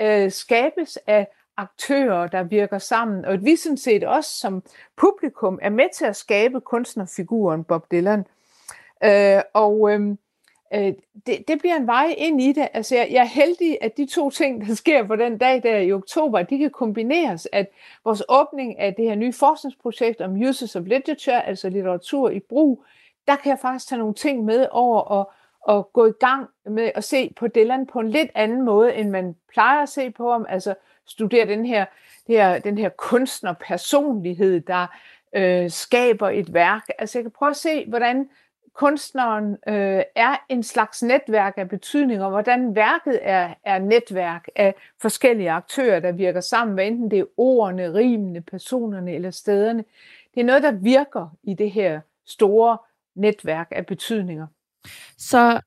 [0.00, 4.62] øh, skabes af aktører, der virker sammen, og at vi sådan set også som
[4.96, 8.26] publikum er med til at skabe kunstnerfiguren Bob Dylan.
[9.04, 10.16] Øh, og øh,
[10.74, 10.92] øh,
[11.26, 12.68] det, det bliver en vej ind i det.
[12.72, 15.76] Altså, jeg, jeg er heldig, at de to ting, der sker på den dag der
[15.76, 17.48] i oktober, de kan kombineres.
[17.52, 17.66] At
[18.04, 22.84] vores åbning af det her nye forskningsprojekt om uses of literature, altså litteratur i brug,
[23.28, 26.90] der kan jeg faktisk tage nogle ting med over og, og gå i gang med
[26.94, 30.32] at se på Dylan på en lidt anden måde, end man plejer at se på
[30.32, 30.46] ham.
[30.48, 30.74] Altså
[31.06, 31.84] studere den her,
[32.26, 34.86] det her, den her kunstnerpersonlighed, der
[35.32, 36.86] øh, skaber et værk.
[36.98, 38.28] Altså jeg kan prøve at se, hvordan
[38.76, 44.74] kunstneren øh, er en slags netværk af betydning, og hvordan værket er, er netværk af
[45.00, 49.84] forskellige aktører, der virker sammen, hvad enten det er ordene, rimene, personerne eller stederne.
[50.34, 52.78] Det er noget, der virker i det her store
[53.16, 54.46] netværk af betydninger.
[55.18, 55.60] Så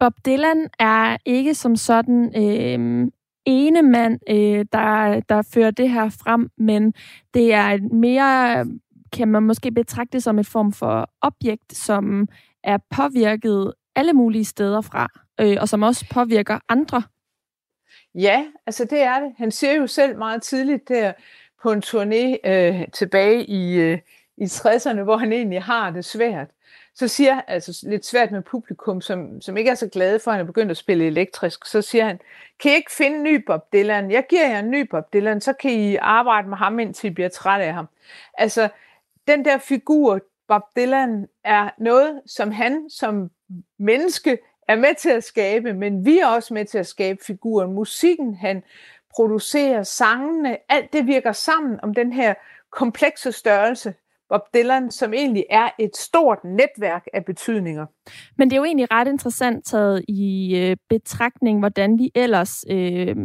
[0.00, 3.10] Bob Dylan er ikke som sådan øh,
[3.46, 6.94] ene mand, øh, der, der fører det her frem, men
[7.34, 8.66] det er mere
[9.12, 12.28] kan man måske betragte som et form for objekt, som
[12.64, 15.08] er påvirket alle mulige steder fra,
[15.40, 17.02] øh, og som også påvirker andre.
[18.14, 19.32] Ja, altså det er det.
[19.38, 21.12] Han siger jo selv meget tidligt der
[21.62, 23.98] på en turné øh, tilbage i, øh,
[24.40, 26.48] i 60'erne, hvor han egentlig har det svært.
[26.94, 30.36] Så siger altså lidt svært med publikum, som, som ikke er så glade for, at
[30.36, 32.20] han er begyndt at spille elektrisk, så siger han,
[32.62, 34.10] kan I ikke finde en ny Bob Dylan?
[34.10, 37.14] Jeg giver jer en ny Bob Dylan, så kan I arbejde med ham, indtil I
[37.14, 37.88] bliver træt af ham.
[38.34, 38.68] Altså,
[39.28, 43.30] den der figur, Bob Dylan, er noget, som han som
[43.78, 47.72] menneske er med til at skabe, men vi er også med til at skabe figuren.
[47.72, 48.62] Musikken, han
[49.14, 52.34] producerer, sangene, alt det virker sammen om den her
[52.70, 53.94] komplekse størrelse,
[54.28, 57.86] Bob Dylan, som egentlig er et stort netværk af betydninger.
[58.38, 63.16] Men det er jo egentlig ret interessant taget i øh, betragtning, hvordan vi ellers øh,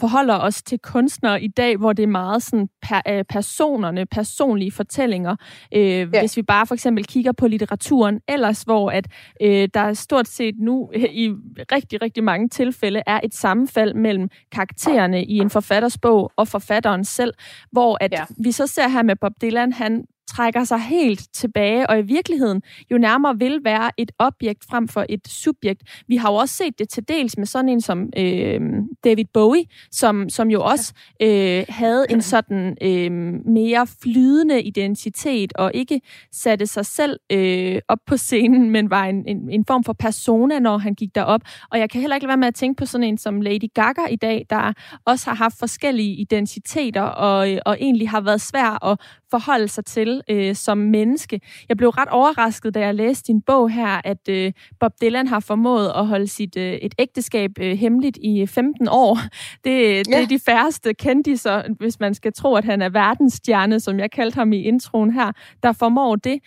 [0.00, 4.72] forholder os til kunstnere i dag, hvor det er meget sådan per, øh, personerne, personlige
[4.72, 5.36] fortællinger.
[5.74, 6.20] Øh, ja.
[6.20, 9.06] Hvis vi bare for eksempel kigger på litteraturen ellers, hvor at
[9.42, 10.90] øh, der stort set nu
[11.24, 11.30] i
[11.72, 17.04] rigtig, rigtig mange tilfælde er et sammenfald mellem karaktererne i en forfatters bog og forfatteren
[17.04, 17.34] selv,
[17.72, 18.24] hvor at ja.
[18.44, 22.62] vi så ser her med Bob Dylan, han trækker sig helt tilbage, og i virkeligheden
[22.90, 25.82] jo nærmere vil være et objekt frem for et subjekt.
[26.08, 28.60] Vi har jo også set det til dels med sådan en som øh,
[29.04, 33.12] David Bowie, som, som jo også øh, havde en sådan øh,
[33.46, 36.00] mere flydende identitet, og ikke
[36.32, 40.58] satte sig selv øh, op på scenen, men var en, en, en form for persona,
[40.58, 41.40] når han gik derop.
[41.70, 43.68] Og jeg kan heller ikke lade være med at tænke på sådan en som Lady
[43.74, 44.72] Gaga i dag, der
[45.06, 48.98] også har haft forskellige identiteter, og, og egentlig har været svær at
[49.30, 51.40] forholde sig til øh, som menneske.
[51.68, 55.40] Jeg blev ret overrasket, da jeg læste din bog her, at øh, Bob Dylan har
[55.40, 59.18] formået at holde sit øh, et ægteskab øh, hemmeligt i 15 år.
[59.64, 63.98] Det, det er de færreste kendiser, hvis man skal tro, at han er verdensstjerne, som
[63.98, 66.40] jeg kaldte ham i introen her, der formår det.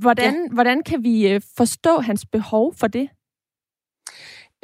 [0.00, 0.54] Hvordan, ja.
[0.54, 3.08] hvordan kan vi øh, forstå hans behov for det?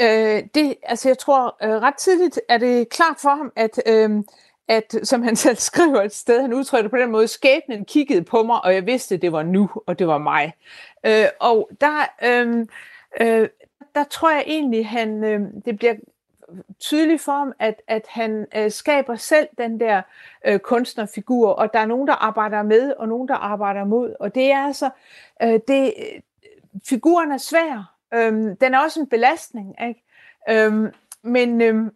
[0.01, 4.11] Øh, det, altså jeg tror øh, ret tidligt er det klart for ham, at øh,
[4.71, 8.43] at, som han selv skriver et sted, han udtrykte på den måde, skæbnen kiggede på
[8.43, 10.53] mig, og jeg vidste, det var nu, og det var mig.
[11.07, 12.67] Øh, og der, øh,
[13.21, 13.49] øh,
[13.95, 15.95] der tror jeg egentlig, han, øh, det bliver
[16.81, 20.03] tydeligt for ham, at, at han øh, skaber selv den der
[20.47, 24.15] øh, kunstnerfigur, og der er nogen, der arbejder med, og nogen, der arbejder mod.
[24.21, 24.91] Og det er altså,
[25.43, 26.21] øh, det, øh,
[26.85, 27.95] figuren er svær.
[28.15, 30.03] Øh, den er også en belastning, ikke?
[30.51, 31.93] Øh, men øh,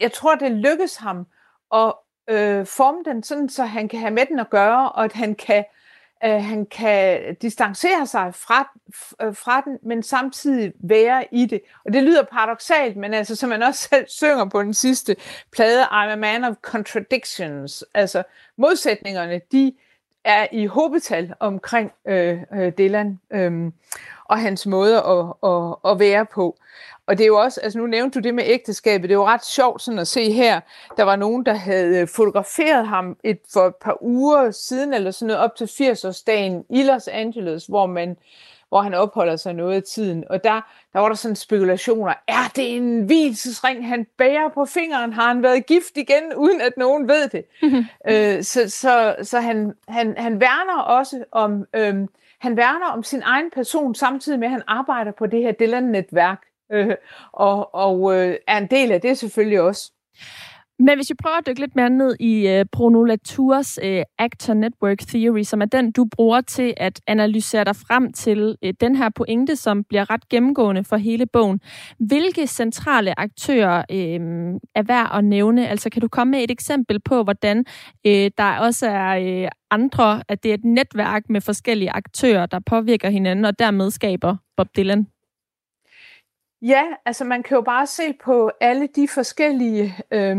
[0.00, 1.26] jeg tror, det lykkes ham
[1.72, 1.98] og
[2.30, 5.34] øh, forme den sådan, så han kan have med den at gøre, og at han
[5.34, 5.64] kan,
[6.24, 8.78] øh, han kan distancere sig fra,
[9.22, 11.60] øh, fra den, men samtidig være i det.
[11.84, 15.16] Og det lyder paradoxalt, men altså, som man også selv synger på den sidste
[15.52, 17.84] plade, I'm a man of contradictions.
[17.94, 18.22] Altså,
[18.56, 19.72] modsætningerne, de
[20.24, 23.72] er i hobetal omkring øh, øh, Dylan øh,
[24.24, 26.56] og hans måde at, at, at være på.
[27.12, 29.26] Og det er jo også, altså nu nævnte du det med ægteskabet, det er jo
[29.26, 30.60] ret sjovt sådan at se her,
[30.96, 35.26] der var nogen, der havde fotograferet ham et, for et par uger siden, eller sådan
[35.26, 38.16] noget, op til 80-årsdagen i Los Angeles, hvor man
[38.68, 40.24] hvor han opholder sig noget af tiden.
[40.30, 40.60] Og der,
[40.92, 42.14] der var der sådan spekulationer.
[42.28, 45.12] Er det en hvilesesring, han bærer på fingeren?
[45.12, 47.44] Har han været gift igen, uden at nogen ved det?
[48.10, 51.64] øh, så så, så han, han, han værner også om...
[51.74, 51.94] Øh,
[52.38, 56.51] han værner om sin egen person, samtidig med, at han arbejder på det her Dylan-netværk,
[56.72, 56.96] øh,
[57.32, 59.92] og, og øh, er en del af det selvfølgelig også.
[60.78, 64.54] Men hvis vi prøver at dykke lidt mere ned i øh, Bruno Latours øh, Actor
[64.54, 68.96] Network Theory, som er den, du bruger til at analysere dig frem til øh, den
[68.96, 71.60] her pointe, som bliver ret gennemgående for hele bogen.
[71.98, 74.20] Hvilke centrale aktører øh,
[74.74, 75.68] er værd at nævne?
[75.68, 77.64] Altså kan du komme med et eksempel på, hvordan
[78.06, 82.58] øh, der også er øh, andre, at det er et netværk med forskellige aktører, der
[82.66, 85.06] påvirker hinanden og dermed skaber Bob Dylan?
[86.62, 90.36] Ja, altså man kan jo bare se på alle de forskellige øh,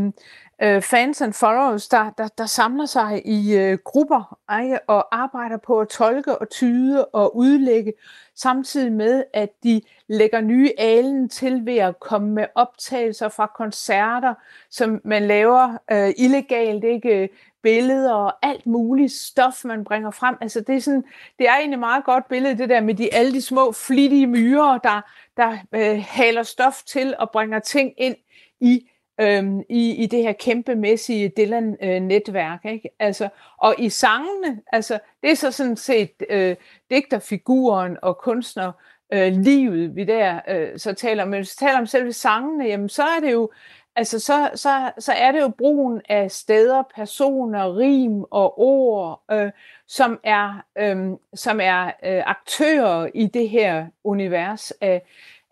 [0.63, 4.79] øh, fans and followers, der, der, der samler sig i øh, grupper ikke?
[4.89, 7.93] og arbejder på at tolke og tyde og udlægge,
[8.35, 14.33] samtidig med, at de lægger nye alen til ved at komme med optagelser fra koncerter,
[14.69, 17.29] som man laver øh, illegalt, ikke
[17.63, 20.35] billeder og alt muligt stof, man bringer frem.
[20.41, 21.03] Altså det er, sådan,
[21.39, 24.27] det er egentlig et meget godt billede, det der med de, alle de små flittige
[24.27, 25.01] myrer, der,
[25.37, 28.15] der øh, haler stof til og bringer ting ind
[28.59, 28.89] i
[29.21, 32.59] øhm, i, i det her kæmpemæssige Dylan-netværk.
[32.65, 32.89] Øh, ikke?
[32.99, 36.55] Altså, og i sangene, altså, det er så sådan set øh,
[36.89, 38.71] digterfiguren og kunstner
[39.13, 41.29] øh, livet, vi der øh, så taler om.
[41.29, 43.49] Men hvis vi taler om selve sangene, jamen, så er det jo
[43.95, 49.51] altså så, så, så er det jo brugen af steder, personer, rim og ord, øh,
[49.87, 55.01] som er, øh, som er øh, aktører i det her univers af,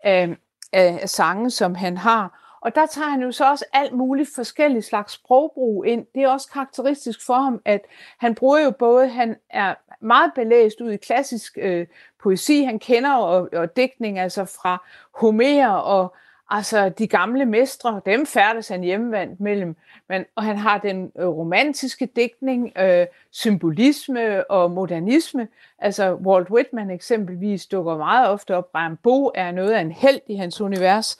[0.04, 0.36] af,
[0.72, 2.41] af sange, som han har.
[2.62, 6.06] Og der tager han jo så også alt muligt forskellige slags sprogbrug ind.
[6.14, 7.80] Det er også karakteristisk for ham, at
[8.18, 11.86] han bruger jo både, han er meget belæst ud i klassisk øh,
[12.22, 16.14] poesi, han kender og, og digtning altså fra Homer og
[16.54, 19.76] Altså, de gamle mestre, dem færdes han hjemvendt mellem.
[20.08, 25.48] Men, og han har den øh, romantiske digtning, øh, symbolisme og modernisme.
[25.78, 28.70] Altså, Walt Whitman eksempelvis dukker meget ofte op.
[28.74, 31.18] Rambo er noget af en held i hans univers.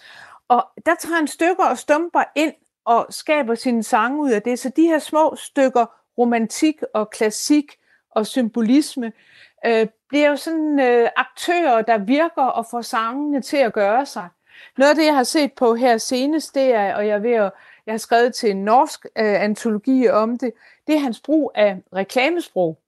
[0.53, 4.59] Og der tager han stykker og stumper ind og skaber sine sange ud af det.
[4.59, 5.87] Så de her små stykker
[6.19, 7.73] romantik og klassik
[8.11, 9.13] og symbolisme
[9.67, 14.29] øh, bliver jo sådan øh, aktører, der virker og får sangene til at gøre sig.
[14.79, 17.53] Noget af det, jeg har set på her senest, det er, og jeg, ved at,
[17.87, 20.53] jeg har skrevet til en norsk øh, antologi om det,
[20.87, 22.79] det er hans brug af reklamesprog.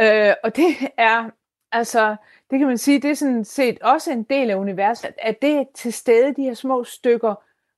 [0.00, 1.30] Øh, og det er,
[1.72, 2.16] altså,
[2.50, 5.52] det kan man sige, det er sådan set også en del af universet, at det
[5.52, 7.34] er til stede, de her små stykker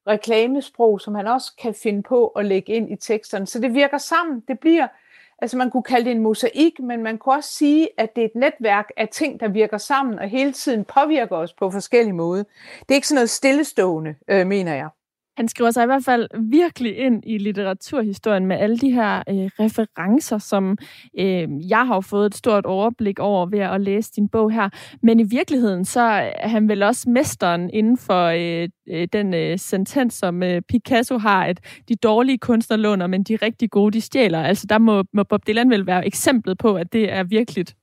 [0.07, 3.47] reklamesprog, som han også kan finde på at lægge ind i teksterne.
[3.47, 4.43] Så det virker sammen.
[4.49, 4.89] Det bliver,
[5.39, 8.27] altså man kunne kalde det en mosaik, men man kunne også sige, at det er
[8.27, 12.45] et netværk af ting, der virker sammen og hele tiden påvirker os på forskellige måder.
[12.81, 14.89] Det er ikke sådan noget stillestående, øh, mener jeg.
[15.37, 19.51] Han skriver sig i hvert fald virkelig ind i litteraturhistorien med alle de her øh,
[19.61, 20.79] referencer, som
[21.19, 24.69] øh, jeg har fået et stort overblik over ved at læse din bog her.
[25.03, 29.59] Men i virkeligheden, så er han vel også mesteren inden for øh, øh, den øh,
[29.59, 34.01] sentens, som øh, Picasso har, at de dårlige kunstnere låner, men de rigtig gode, de
[34.01, 34.43] stjæler.
[34.43, 37.75] Altså der må, må Bob Dylan vel være eksemplet på, at det er virkeligt.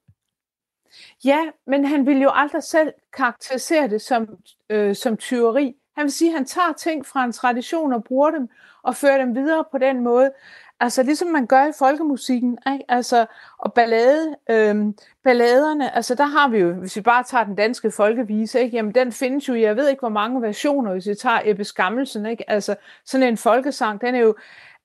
[1.25, 4.27] Ja, men han ville jo aldrig selv karakterisere det som,
[4.69, 5.73] øh, som tyveri.
[5.99, 8.49] Han vil sige, at han tager ting fra en tradition og bruger dem
[8.83, 10.31] og fører dem videre på den måde.
[10.79, 12.85] Altså ligesom man gør i folkemusikken, ikke?
[12.89, 13.25] Altså,
[13.57, 17.91] og ballade, øhm, balladerne, altså der har vi jo, hvis vi bare tager den danske
[17.91, 18.77] folkevise, ikke?
[18.77, 22.25] jamen den findes jo, jeg ved ikke hvor mange versioner, hvis vi tager Ebbe Skammelsen,
[22.25, 22.49] ikke?
[22.49, 24.35] altså sådan en folkesang, den er jo,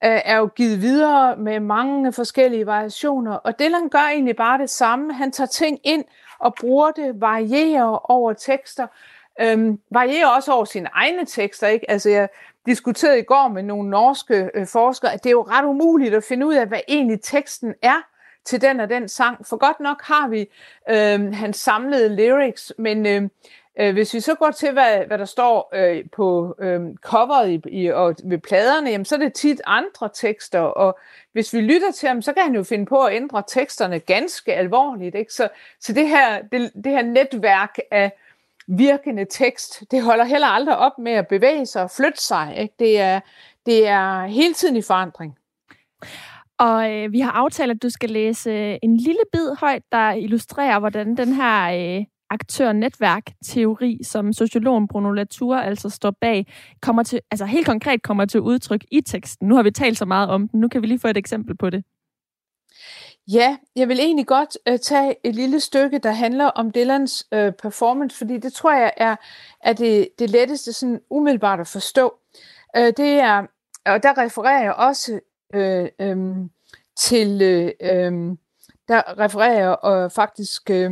[0.05, 4.71] øh, er jo givet videre med mange forskellige variationer, og Dylan gør egentlig bare det
[4.71, 6.05] samme, han tager ting ind
[6.39, 8.87] og bruger det, varierer over tekster,
[9.41, 11.69] øhm, varierer også over sine egne tekster.
[11.69, 11.91] Ikke?
[11.91, 12.29] Altså jeg
[12.67, 16.25] diskuterede i går med nogle norske øh, forskere, at det er jo ret umuligt at
[16.25, 18.03] finde ud af, hvad egentlig teksten er
[18.45, 19.47] til den og den sang.
[19.47, 20.41] For godt nok har vi
[20.91, 23.23] øh, hans samlede lyrics, men øh,
[23.81, 27.63] øh, hvis vi så går til, hvad, hvad der står øh, på øh, coveret i,
[27.83, 30.99] i, og ved pladerne, jamen, så er det tit andre tekster, og
[31.33, 34.55] hvis vi lytter til ham, så kan han jo finde på at ændre teksterne ganske
[34.55, 35.15] alvorligt.
[35.15, 35.33] Ikke?
[35.33, 35.49] Så,
[35.81, 38.13] så det, her, det, det her netværk af
[38.69, 39.83] virkende tekst.
[39.91, 42.55] Det holder heller aldrig op med at bevæge sig og flytte sig.
[42.59, 42.75] Ikke?
[42.79, 43.21] Det, er,
[43.67, 45.39] det er hele tiden i forandring.
[46.59, 50.13] Og øh, vi har aftalt, at du skal læse øh, en lille bid højt, der
[50.13, 56.47] illustrerer, hvordan den her øh, aktør-netværk-teori, som sociologen Bruno Latour altså står bag,
[56.83, 59.49] kommer til, altså helt konkret kommer til udtryk i teksten.
[59.49, 61.57] Nu har vi talt så meget om den, nu kan vi lige få et eksempel
[61.57, 61.85] på det.
[63.33, 67.53] Ja, jeg vil egentlig godt øh, tage et lille stykke, der handler om Dylans øh,
[67.53, 69.17] performance, fordi det tror jeg er,
[69.61, 72.15] er det, det letteste sådan umiddelbart at forstå.
[72.77, 73.47] Øh, det er,
[73.87, 75.21] og der refererer jeg også
[75.55, 76.37] øh, øh,
[76.97, 78.39] til, øh, øhm,
[78.89, 80.91] der refererer jeg øh, faktisk øh,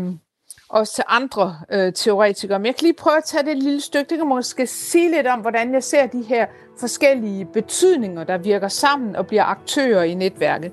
[0.73, 2.59] også til andre øh, teoretikere.
[2.59, 4.11] Men jeg kan lige prøve at tage det lille stykke.
[4.11, 6.47] Det kan måske sige lidt om, hvordan jeg ser de her
[6.81, 10.73] forskellige betydninger, der virker sammen og bliver aktører i netværket.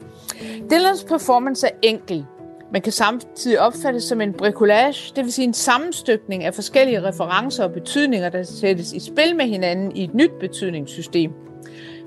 [0.69, 2.25] Dillons performance er enkel.
[2.73, 7.63] Man kan samtidig opfattes som en bricolage, det vil sige en sammenstykning af forskellige referencer
[7.63, 11.31] og betydninger, der sættes i spil med hinanden i et nyt betydningssystem.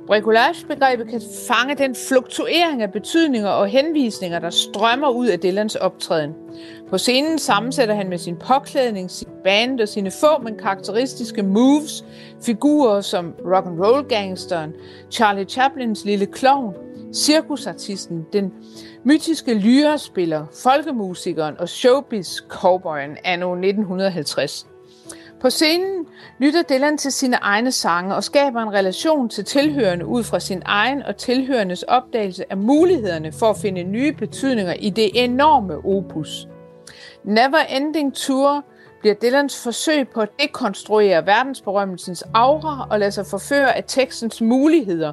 [0.07, 6.35] Bricolage-begrebet kan fange den fluktuering af betydninger og henvisninger, der strømmer ud af Dylans optræden.
[6.91, 12.05] På scenen sammensætter han med sin påklædning, sin band og sine få, men karakteristiske moves,
[12.43, 14.73] figurer som rock and roll gangsteren,
[15.11, 16.75] Charlie Chaplins lille klovn,
[17.15, 18.53] cirkusartisten, den
[19.05, 24.67] mytiske lyrespiller, folkemusikeren og showbiz-cowboyen anno 1950.
[25.43, 26.07] På scenen
[26.39, 30.63] lytter Dylan til sine egne sange og skaber en relation til tilhørende ud fra sin
[30.65, 36.49] egen og tilhørendes opdagelse af mulighederne for at finde nye betydninger i det enorme opus.
[37.25, 38.65] Never Ending Tour
[39.01, 45.13] bliver Dylans forsøg på at dekonstruere verdensberømmelsens aura og lade sig forføre af tekstens muligheder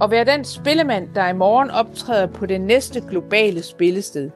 [0.00, 4.30] og være den spillemand, der i morgen optræder på det næste globale spillested.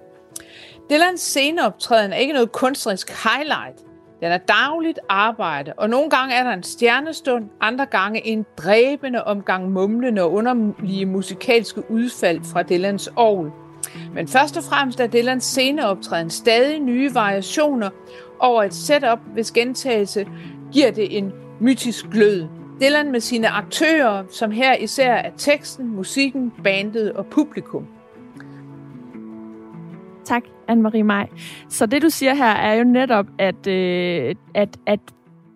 [0.90, 3.91] Dylans sceneoptræden er ikke noget kunstnerisk highlight.
[4.22, 9.24] Den er dagligt arbejde, og nogle gange er der en stjernestund, andre gange en dræbende
[9.24, 13.50] omgang mumlende og underlige musikalske udfald fra Dylans orgel.
[14.14, 17.90] Men først og fremmest er Dylans sceneoptræden stadig nye variationer
[18.38, 20.26] over et setup, hvis gentagelse
[20.72, 22.46] giver det en mytisk glød.
[22.80, 27.86] Dylan med sine aktører, som her især er teksten, musikken, bandet og publikum.
[30.32, 31.28] Tak, Anne-Marie Maj.
[31.68, 35.00] Så det, du siger her, er jo netop, at, øh, at, at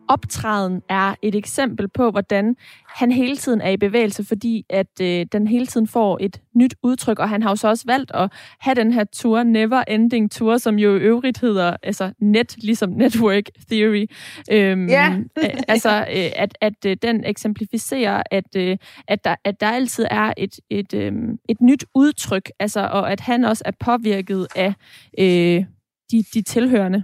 [0.08, 2.56] optræden er et eksempel på, hvordan
[2.96, 6.74] han hele tiden er i bevægelse, fordi at øh, den hele tiden får et nyt
[6.82, 10.30] udtryk, og han har jo så også valgt at have den her tour, Never Ending
[10.30, 14.06] Tour, som jo i øvrigt hedder altså net, ligesom Network Theory.
[14.50, 15.18] Øhm, ja.
[15.68, 18.76] altså, øh, at, at øh, den eksemplificerer, at, øh,
[19.08, 21.12] at, der, at der altid er et, et, øh,
[21.48, 24.74] et nyt udtryk, altså, og at han også er påvirket af
[25.18, 25.64] øh,
[26.10, 27.02] de, de tilhørende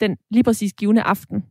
[0.00, 1.44] den lige præcis givende aften.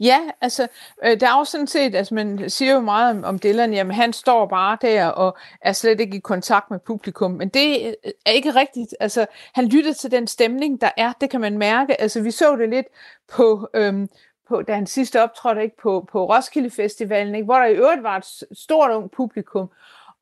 [0.00, 0.68] Ja, altså,
[1.04, 3.94] øh, der er jo sådan set, altså man siger jo meget om, om Dylan, jamen
[3.94, 8.12] han står bare der og er slet ikke i kontakt med publikum, men det øh,
[8.26, 8.94] er ikke rigtigt.
[9.00, 12.00] Altså, han lytter til den stemning, der er, det kan man mærke.
[12.00, 12.86] Altså, vi så det lidt
[13.32, 14.08] på, øhm,
[14.48, 18.02] på da han sidste optrådte ikke, på, på Roskilde Festivalen, ikke, hvor der i øvrigt
[18.02, 19.70] var et stort ung publikum,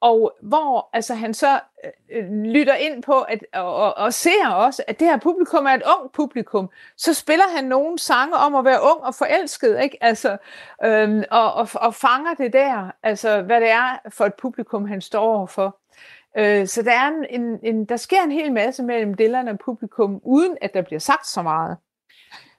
[0.00, 1.60] og hvor altså, han så
[2.10, 5.70] øh, lytter ind på at, og, og, og ser også, at det her publikum er
[5.70, 9.98] et ung publikum, så spiller han nogle sange om at være ung og forelsket, ikke?
[10.00, 10.36] Altså,
[10.84, 15.00] øhm, og, og, og fanger det der, altså hvad det er for et publikum, han
[15.00, 15.78] står overfor.
[16.38, 19.58] Øh, så der, er en, en, en, der sker en hel masse mellem Dylan og
[19.58, 21.76] publikum, uden at der bliver sagt så meget.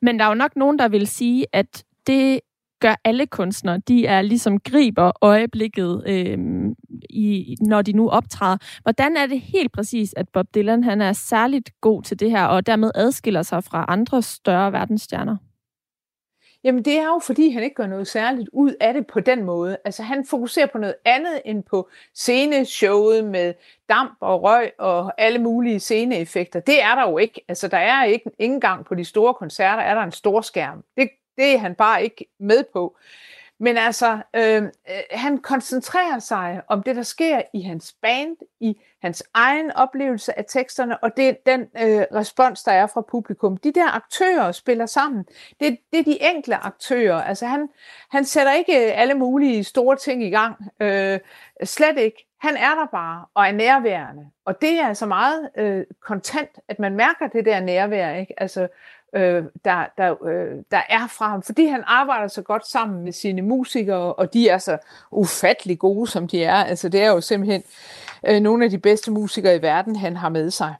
[0.02, 2.40] Men der er jo nok nogen, der vil sige, at det
[2.80, 3.78] gør alle kunstnere.
[3.78, 6.38] De er ligesom griber øjeblikket, øh,
[7.10, 8.58] i, når de nu optræder.
[8.84, 12.46] Hvordan er det helt præcis, at Bob Dylan han er særligt god til det her,
[12.46, 15.38] og dermed adskiller sig fra andre større verdensstjerner?
[16.64, 19.44] Jamen det er jo fordi, han ikke gør noget særligt ud af det på den
[19.44, 19.78] måde.
[19.86, 23.54] Altså han fokuserer på noget andet end på sceneshowet med
[23.90, 26.60] damp og røg og alle mulige sceneeffekter.
[26.60, 27.42] Det er der jo ikke.
[27.48, 30.84] Altså der er ikke, ikke engang på de store koncerter, er der en stor skærm.
[30.98, 32.98] Det, det er han bare ikke med på.
[33.62, 34.70] Men altså, øh, øh,
[35.12, 40.46] han koncentrerer sig om det, der sker i hans band, i hans egen oplevelse af
[40.48, 43.58] teksterne, og det er den øh, respons, der er fra publikum.
[43.58, 45.26] De der aktører spiller sammen.
[45.60, 47.22] Det, det er de enkle aktører.
[47.22, 47.70] Altså, han,
[48.12, 50.56] han sætter ikke øh, alle mulige store ting i gang.
[50.80, 51.20] Øh,
[51.64, 52.26] slet ikke.
[52.40, 54.30] Han er der bare og er nærværende.
[54.46, 58.16] Og det er altså meget øh, kontant, at man mærker det der nærvær.
[58.16, 58.42] Ikke?
[58.42, 58.68] Altså,
[59.16, 63.12] øh, der, der, øh, der er fra ham, fordi han arbejder så godt sammen med
[63.12, 64.78] sine musikere, og de er så
[65.12, 66.55] ufattelig gode, som de er.
[66.55, 67.64] Altså, det er jo simpelthen
[68.28, 70.76] øh, nogle af de bedste musikere i verden, han har med sig.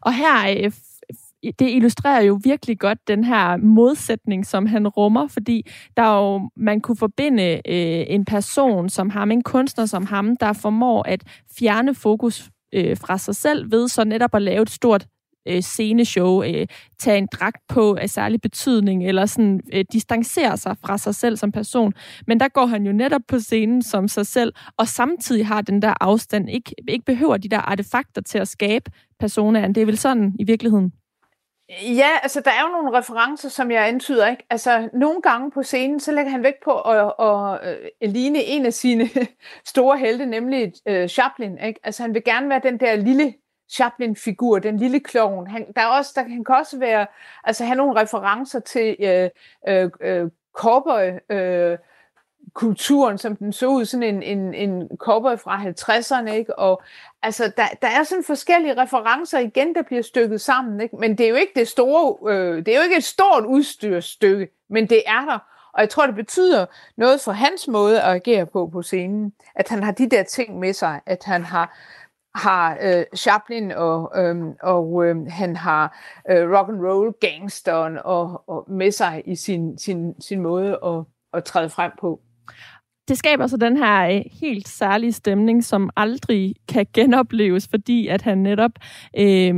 [0.00, 0.72] Og her øh,
[1.42, 6.80] det illustrerer jo virkelig godt den her modsætning, som han rummer, fordi der jo, man
[6.80, 11.22] kunne forbinde øh, en person som ham, en kunstner som ham, der formår at
[11.58, 15.06] fjerne fokus øh, fra sig selv ved så netop at lave et stort
[15.48, 16.66] øh, sceneshow, øh,
[16.98, 21.36] tage en dragt på af særlig betydning, eller sådan øh, distancere sig fra sig selv
[21.36, 21.94] som person.
[22.26, 25.82] Men der går han jo netop på scenen som sig selv, og samtidig har den
[25.82, 28.90] der afstand, ikke, ikke behøver de der artefakter til at skabe
[29.20, 29.74] personaen.
[29.74, 30.92] Det er vel sådan i virkeligheden?
[31.80, 34.46] Ja, altså der er jo nogle referencer, som jeg antyder, ikke?
[34.50, 37.60] Altså nogle gange på scenen, så lægger han vægt på at, at,
[38.00, 39.08] at, ligne en af sine
[39.72, 41.80] store helte, nemlig uh, Chaplin, ikke?
[41.84, 43.34] Altså han vil gerne være den der lille
[43.72, 45.46] Chaplin-figur, den lille klovn.
[45.46, 47.06] Han, der er også, der, han kan også være,
[47.44, 49.30] altså have nogle referencer til øh,
[49.68, 51.78] øh, øh cowboy, øh,
[52.54, 56.58] kulturen, som den så ud, sådan en, en, en cowboy fra 50'erne, ikke?
[56.58, 56.82] Og
[57.22, 60.96] altså, der, der er sådan forskellige referencer igen, der bliver stykket sammen, ikke?
[60.96, 64.48] Men det er jo ikke det store, øh, det er jo ikke et stort udstyrsstykke,
[64.70, 65.38] men det er der.
[65.74, 66.66] Og jeg tror, det betyder
[66.96, 70.58] noget for hans måde at agere på på scenen, at han har de der ting
[70.58, 71.78] med sig, at han har
[72.34, 75.98] har øh, Chaplin og, øh, og øh, han har
[76.30, 81.04] øh, rock and roll gangsteren og, og med sig i sin, sin, sin måde at,
[81.32, 82.20] at træde frem på.
[83.08, 88.22] Det skaber så den her øh, helt særlige stemning, som aldrig kan genopleves, fordi at
[88.22, 88.72] han netop
[89.18, 89.54] øh,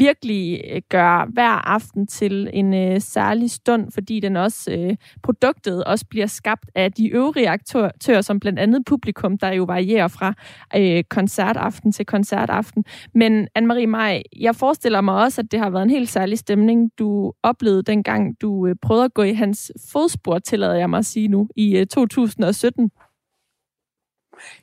[0.00, 5.84] virkelig øh, gør hver aften til en øh, særlig stund, fordi den også øh, produktet
[5.84, 10.34] også bliver skabt af de øvrige aktører, som blandt andet publikum, der jo varierer fra
[10.76, 12.84] øh, koncertaften til koncertaften.
[13.14, 16.90] Men Anne-Marie Maj, jeg forestiller mig også, at det har været en helt særlig stemning,
[16.98, 21.06] du oplevede dengang, du øh, prøvede at gå i hans fodspor, tillader jeg mig at
[21.06, 22.90] sige nu, i øh, 2017.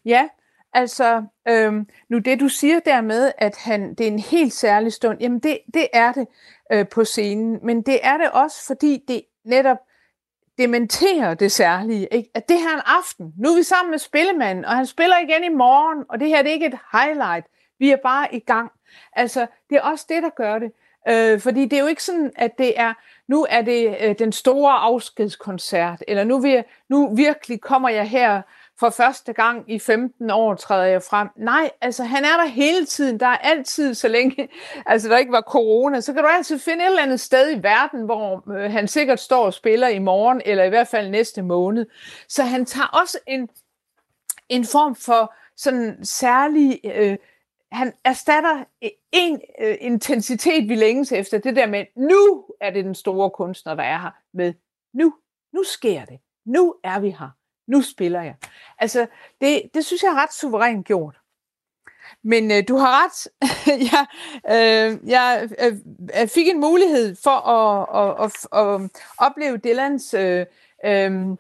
[0.06, 0.28] Ja,
[0.78, 5.18] Altså, øhm, nu det du siger dermed, at han, det er en helt særlig stund,
[5.22, 6.28] jamen det, det er det
[6.72, 9.78] øh, på scenen, men det er det også, fordi det netop
[10.58, 12.30] dementerer det særlige, ikke?
[12.34, 15.16] at det her er en aften, nu er vi sammen med spillemanden, og han spiller
[15.18, 17.46] igen i morgen, og det her det er ikke et highlight,
[17.80, 18.72] vi er bare i gang.
[19.14, 20.72] Altså, det er også det, der gør det.
[21.10, 22.94] Øh, fordi det er jo ikke sådan, at det er,
[23.28, 28.10] nu er det øh, den store afskedskoncert, eller nu, vil jeg, nu virkelig kommer jeg
[28.10, 28.42] her
[28.80, 31.28] for første gang i 15 år træder jeg frem.
[31.36, 33.20] Nej, altså han er der hele tiden.
[33.20, 34.50] Der er altid, så længe
[34.86, 37.64] altså, der ikke var corona, så kan du altid finde et eller andet sted i
[37.64, 41.42] verden, hvor øh, han sikkert står og spiller i morgen, eller i hvert fald næste
[41.42, 41.86] måned.
[42.28, 43.50] Så han tager også en,
[44.50, 46.80] en form for sådan særlig...
[46.84, 47.18] Øh,
[47.72, 51.38] han erstatter øh, en øh, intensitet, vi længes efter.
[51.38, 54.12] Det der med, nu er det den store kunstner, der er her.
[54.34, 54.54] Med
[54.94, 55.14] nu,
[55.54, 56.20] nu sker det.
[56.46, 57.37] Nu er vi her
[57.68, 58.36] nu spiller jeg.
[58.80, 59.08] Altså,
[59.42, 61.16] det, det synes jeg er ret suverænt gjort.
[62.24, 63.28] men øh, du har ret.
[63.72, 64.06] Øh, jeg,
[64.52, 65.50] øh, jeg
[66.22, 70.46] øh, fik en mulighed for at, at, at, at opleve Dylans øh,
[70.86, 71.38] øh,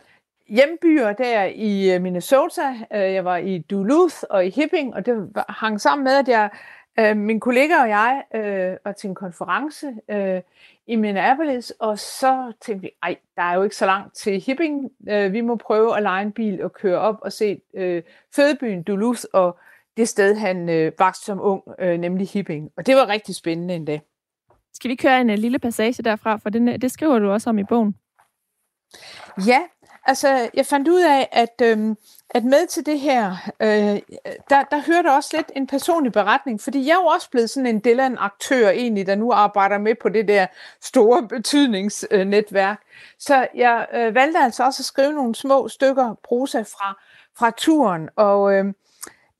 [0.50, 2.76] hjembyer der i øh, Minnesota.
[2.94, 6.50] Øh, jeg var i Duluth og i Hibbing, og det hang sammen med, at jeg,
[7.00, 10.42] øh, min kollega og jeg øh, var til en konference øh,
[10.88, 14.92] i Minneapolis, og så tænkte vi, ej, der er jo ikke så langt til Hibbing.
[15.10, 18.04] Øh, vi må prøve at lege en bil og køre op og se øh,
[18.36, 19.60] fødebyen Duluth og
[19.98, 22.72] det sted, han øh, vokste som ung, øh, nemlig Hibbing.
[22.78, 24.00] Og det var rigtig spændende endda.
[24.74, 27.60] Skal vi køre en uh, lille passage derfra, for den, det skriver du også om
[27.60, 27.96] i bogen.
[29.48, 29.62] Ja,
[30.08, 31.96] altså jeg fandt ud af, at, øh,
[32.30, 34.02] at med til det her, øh,
[34.50, 37.68] der, der hørte også lidt en personlig beretning, fordi jeg er jo også blevet sådan
[37.68, 40.48] en Dylan-aktør egentlig, der nu arbejder med på det der
[40.82, 42.82] store betydningsnetværk.
[43.20, 47.00] Så jeg øh, valgte altså også at skrive nogle små stykker prosa fra,
[47.38, 48.66] fra turen, og øh,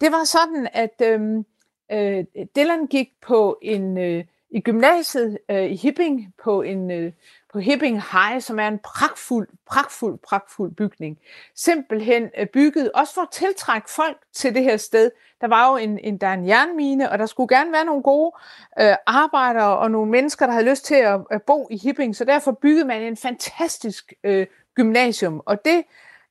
[0.02, 1.44] det var sådan, at øh,
[1.92, 7.12] øh, Dylan gik på en øh, i gymnasiet øh, i Hipping på en øh,
[7.54, 11.18] på Hipping High, som er en pragtfuld, pragtfuld, pragtfuld bygning.
[11.56, 15.12] Simpelthen øh, bygget, også for at tiltrække folk til det her sted.
[15.42, 18.04] Der var jo en, en, der er en jernmine, og der skulle gerne være nogle
[18.04, 18.32] gode
[18.80, 22.26] øh, arbejdere og nogle mennesker, der havde lyst til at, at bo i Hipping, så
[22.26, 25.84] derfor byggede man en fantastisk øh, gymnasium, og det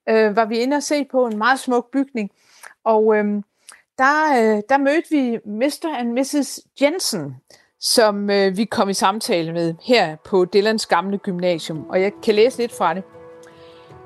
[0.09, 2.31] øh, var vi inde og se på, en meget smuk bygning.
[2.85, 3.25] Og øh,
[3.99, 5.97] der, øh, der mødte vi Mr.
[5.99, 6.61] and Mrs.
[6.81, 7.37] Jensen,
[7.81, 12.35] som øh, vi kom i samtale med her på Dillands gamle gymnasium, og jeg kan
[12.35, 13.03] læse lidt fra det.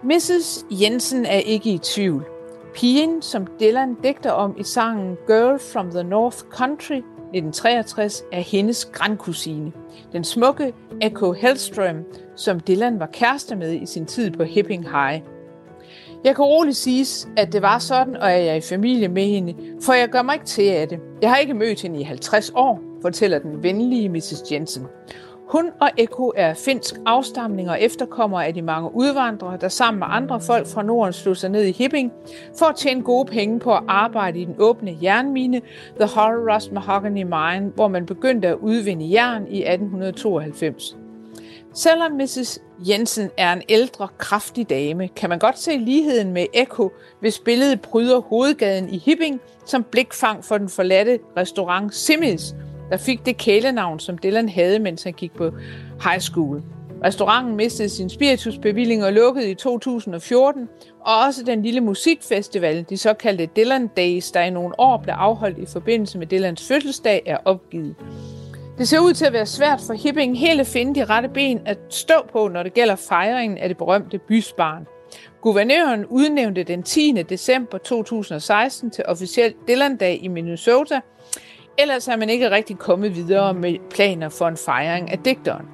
[0.02, 0.64] Mrs.
[0.70, 2.26] Jensen er ikke i tvivl.
[2.74, 8.84] Pigen, som Dylan digter om i sangen Girl from the North Country 1963, er hendes
[8.84, 9.72] grandkusine.
[10.12, 12.04] Den smukke Echo Hellstrøm,
[12.36, 15.22] som Dylan var kæreste med i sin tid på Hipping High.
[16.24, 17.06] Jeg kan roligt sige,
[17.36, 20.22] at det var sådan, og at jeg er i familie med hende, for jeg gør
[20.22, 21.00] mig ikke til af det.
[21.22, 24.52] Jeg har ikke mødt hende i 50 år, fortæller den venlige Mrs.
[24.52, 24.86] Jensen.
[25.50, 30.06] Hun og Eko er finsk afstamning og efterkommer af de mange udvandrere, der sammen med
[30.10, 32.12] andre folk fra Norden slog sig ned i Hibbing
[32.58, 35.60] for at tjene gode penge på at arbejde i den åbne jernmine,
[36.00, 40.96] The Horror Rust Mahogany Mine, hvor man begyndte at udvinde jern i 1892.
[41.74, 42.62] Selvom Mrs.
[42.88, 47.80] Jensen er en ældre, kraftig dame, kan man godt se ligheden med Eko, hvis billedet
[47.80, 52.54] pryder hovedgaden i Hibbing som blikfang for den forladte restaurant Simmels,
[52.90, 55.50] der fik det kælenavn, som Dylan havde, mens han gik på
[56.04, 56.62] high school.
[57.04, 60.68] Restauranten mistede sin spiritusbevilling og lukkede i 2014,
[61.00, 65.58] og også den lille musikfestival, de såkaldte Dylan Days, der i nogle år blev afholdt
[65.58, 67.94] i forbindelse med Dylans fødselsdag, er opgivet.
[68.78, 71.60] Det ser ud til at være svært for Hibbing helt at finde de rette ben
[71.66, 74.86] at stå på, når det gælder fejringen af det berømte bysbarn.
[75.40, 77.12] Guvernøren udnævnte den 10.
[77.28, 81.00] december 2016 til officiel Dylan-dag i Minnesota,
[81.78, 85.66] ellers er man ikke rigtig kommet videre med planer for en fejring af digteren.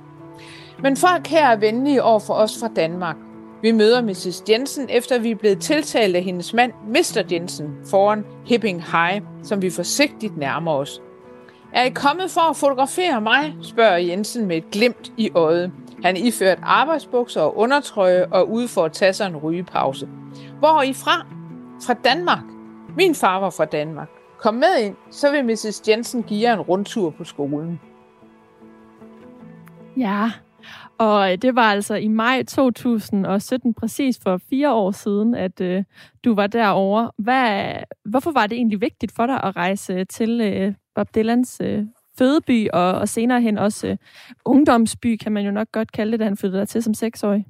[0.82, 3.16] Men folk her er venlige over for os fra Danmark.
[3.62, 4.42] Vi møder Mrs.
[4.48, 7.22] Jensen, efter vi er blevet tiltalt af hendes mand, Mr.
[7.30, 11.02] Jensen, foran Hipping High, som vi forsigtigt nærmer os.
[11.72, 13.54] Er I kommet for at fotografere mig?
[13.62, 15.72] spørger Jensen med et glimt i øjet.
[16.04, 20.08] Han er iført arbejdsbukser og undertrøje og ude for at tage sig en rygepause.
[20.58, 21.26] Hvor er I fra?
[21.86, 22.44] Fra Danmark.
[22.96, 24.15] Min far var fra Danmark.
[24.46, 25.88] Kom med ind, så vil Mrs.
[25.88, 27.80] Jensen give jer en rundtur på skolen.
[29.96, 30.30] Ja,
[30.98, 35.84] og øh, det var altså i maj 2017, præcis for fire år siden, at øh,
[36.24, 37.10] du var derovre.
[37.18, 37.74] Hvad,
[38.04, 41.84] hvorfor var det egentlig vigtigt for dig at rejse øh, til øh, Bob Dylans øh,
[42.18, 43.96] fødeby, og, og senere hen også øh,
[44.44, 47.46] ungdomsby, kan man jo nok godt kalde det, da han flyttede der til som seksårig?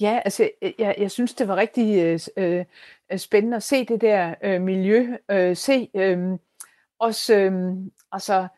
[0.00, 2.64] Ja, altså øh, jeg, jeg synes, det var rigtig øh, øh,
[3.12, 6.38] øh, spændende at se det der øh, miljø, øh, se øh,
[6.98, 7.52] også øh,
[8.12, 8.48] altså,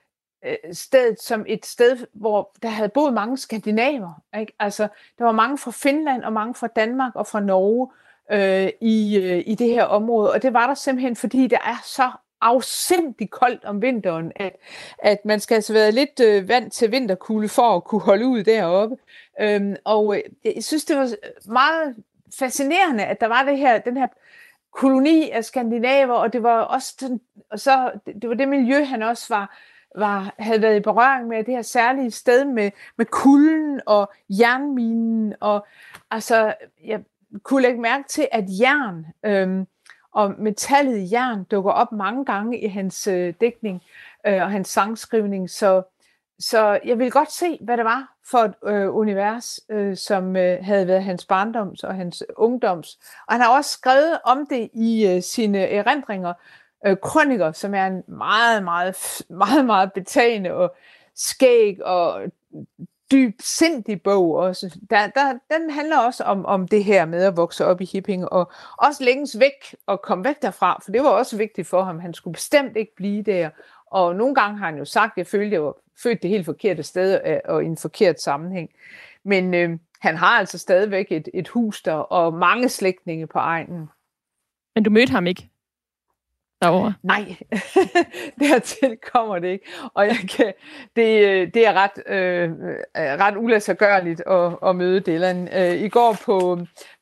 [0.45, 4.23] øh, stedet som et sted, hvor der havde boet mange skandinaver.
[4.39, 4.53] Ikke?
[4.59, 4.89] Altså,
[5.19, 7.91] der var mange fra Finland og mange fra Danmark og fra Norge
[8.33, 11.81] øh, i, øh, i det her område, og det var der simpelthen, fordi der er
[11.85, 12.11] så
[12.41, 14.57] afsindig koldt om vinteren, at,
[14.99, 18.45] at man skal altså være lidt øh, vant til vinterkulde for at kunne holde ud
[18.45, 18.97] deroppe.
[19.41, 21.11] Øhm, og øh, jeg synes, det var
[21.53, 21.97] meget
[22.39, 24.07] fascinerende, at der var det her, den her
[24.73, 27.21] koloni af skandinaver, og det var også den,
[27.51, 27.91] og så,
[28.23, 29.57] det var det miljø, han også var,
[29.97, 35.35] var, havde været i berøring med, det her særlige sted med, med kulden og jernminen,
[35.41, 35.67] og
[36.11, 37.01] altså, jeg
[37.43, 39.67] kunne lægge mærke til, at jern, øhm,
[40.13, 43.83] og metallet i jern dukker op mange gange i hans øh, dækning
[44.27, 45.83] øh, og hans sangskrivning, så,
[46.39, 50.59] så jeg vil godt se, hvad det var for et øh, univers, øh, som øh,
[50.65, 52.99] havde været hans barndoms og hans ungdoms.
[53.27, 56.33] Og han har også skrevet om det i øh, sine erindringer,
[56.87, 60.75] øh, krøniker, som er en meget, meget, meget, meget betagende og
[61.15, 62.23] skæg og
[63.11, 64.79] dyb, sindig bog også.
[64.91, 68.29] Der, der, den handler også om, om det her med at vokse op i Hipping,
[68.29, 71.99] og også længes væk og komme væk derfra, for det var også vigtigt for ham.
[71.99, 73.51] Han skulle bestemt ikke blive der.
[73.87, 76.31] Og nogle gange har han jo sagt, at jeg følte, at jeg var født det
[76.31, 78.71] helt forkerte sted øh, og i en forkert sammenhæng.
[79.25, 83.89] Men øh, han har altså stadigvæk et, et hus der, og mange slægtninge på egnen.
[84.75, 85.50] Men du mødte ham ikke?
[86.63, 86.95] Derovre?
[87.03, 87.37] Nej,
[88.41, 89.67] dertil kommer det ikke.
[89.95, 90.53] Og jeg kan,
[90.97, 92.51] det, det er ret, øh,
[92.97, 95.49] ret uladsiggørligt at, at møde Dylan.
[95.57, 96.59] Øh, I går på,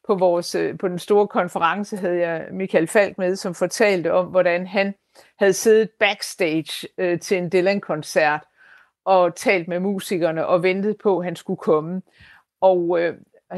[0.07, 4.27] på, vores, øh, på den store konference havde jeg Michael Falk med, som fortalte om,
[4.27, 4.95] hvordan han
[5.39, 8.45] havde siddet backstage øh, til en Dylan-koncert
[9.05, 12.03] og talt med musikerne og ventet på, at han skulle komme.
[12.61, 13.15] Og øh,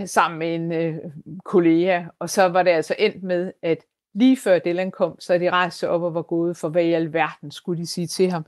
[0.07, 0.97] sammen med en øh,
[1.45, 2.05] kollega.
[2.19, 3.79] Og så var det altså endt med, at
[4.15, 7.51] lige før Dylan kom, så de rejste op og var gået, for hvad i alverden
[7.51, 8.47] skulle de sige til ham.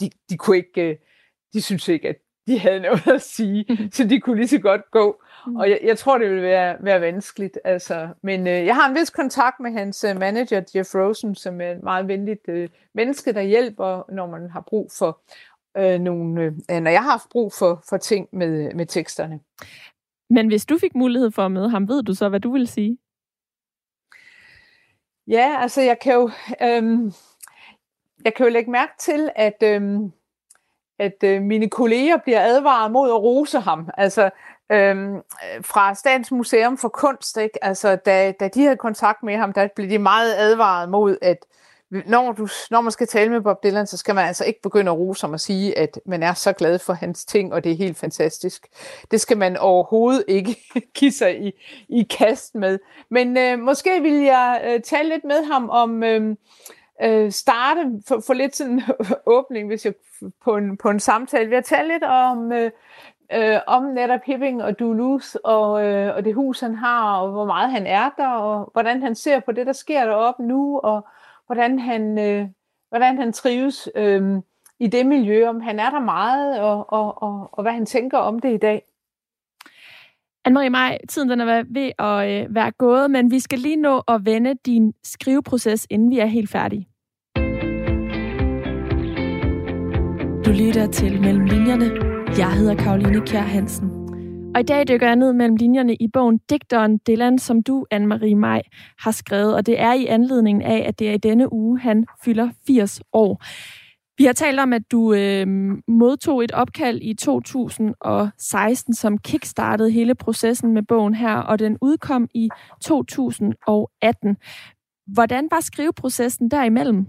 [0.00, 0.96] De, de kunne ikke, øh,
[1.52, 4.90] de synes ikke, at de havde noget at sige, så de kunne lige så godt
[4.90, 5.22] gå.
[5.46, 5.56] Mm.
[5.56, 7.58] Og jeg, jeg tror, det ville være, være vanskeligt.
[7.64, 8.08] Altså.
[8.22, 11.70] Men øh, jeg har en vis kontakt med hans øh, manager, Jeff Rosen, som er
[11.70, 15.20] et meget venligt øh, menneske, der hjælper, når man har brug for
[15.76, 19.40] øh, nogle, øh, når jeg har haft brug for, for ting med, med teksterne.
[20.30, 22.68] Men hvis du fik mulighed for at møde ham, ved du så, hvad du vil
[22.68, 22.98] sige?
[25.28, 26.30] Ja, altså jeg kan jo,
[26.62, 27.12] øhm,
[28.24, 30.12] jeg kan jo lægge mærke til, at, øhm,
[30.98, 33.88] at øh, mine kolleger bliver advaret mod at rose ham.
[33.98, 34.30] Altså
[34.72, 35.22] øhm,
[35.62, 37.64] fra Statens Museum for Kunst, ikke?
[37.64, 41.46] Altså, da, da de havde kontakt med ham, der blev de meget advaret mod, at
[41.90, 44.90] når, du, når man skal tale med Bob Dylan, så skal man altså ikke begynde
[44.90, 47.72] at rose ham og sige, at man er så glad for hans ting, og det
[47.72, 48.66] er helt fantastisk.
[49.10, 50.56] Det skal man overhovedet ikke
[50.98, 51.52] give sig i,
[51.88, 52.78] i kast med.
[53.08, 56.36] Men øh, måske vil jeg øh, tale lidt med ham om øh,
[57.02, 58.82] øh, starte, for, for lidt sådan
[59.26, 59.94] åbning, hvis jeg
[60.44, 61.48] på en, på en samtale.
[61.48, 62.52] Vi har talt lidt om...
[62.52, 62.70] Øh,
[63.32, 67.44] øh, om netop Hipping og Duluth og, øh, og det hus, han har, og hvor
[67.44, 71.06] meget han er der, og hvordan han ser på det, der sker deroppe nu, og
[71.48, 72.48] hvordan han, øh,
[72.88, 74.22] hvordan han trives øh,
[74.80, 78.18] i det miljø, om han er der meget, og, og, og, og hvad han tænker
[78.18, 78.82] om det i dag.
[80.48, 84.02] Anne-Marie Maj, tiden den er ved at øh, være gået, men vi skal lige nå
[84.08, 86.88] at vende din skriveproces, inden vi er helt færdige.
[90.44, 91.90] Du lytter til Mellem Linjerne.
[92.38, 93.97] Jeg hedder Karoline Kjær Hansen.
[94.54, 98.34] Og i dag dykker jeg ned mellem linjerne i bogen Digteren Dylan, som du, Anne-Marie
[98.34, 98.62] Maj,
[98.98, 99.54] har skrevet.
[99.54, 103.00] Og det er i anledning af, at det er i denne uge, han fylder 80
[103.12, 103.44] år.
[104.18, 105.46] Vi har talt om, at du øh,
[105.88, 112.28] modtog et opkald i 2016, som kickstartede hele processen med bogen her, og den udkom
[112.34, 112.48] i
[112.82, 114.36] 2018.
[115.06, 117.06] Hvordan var skriveprocessen derimellem?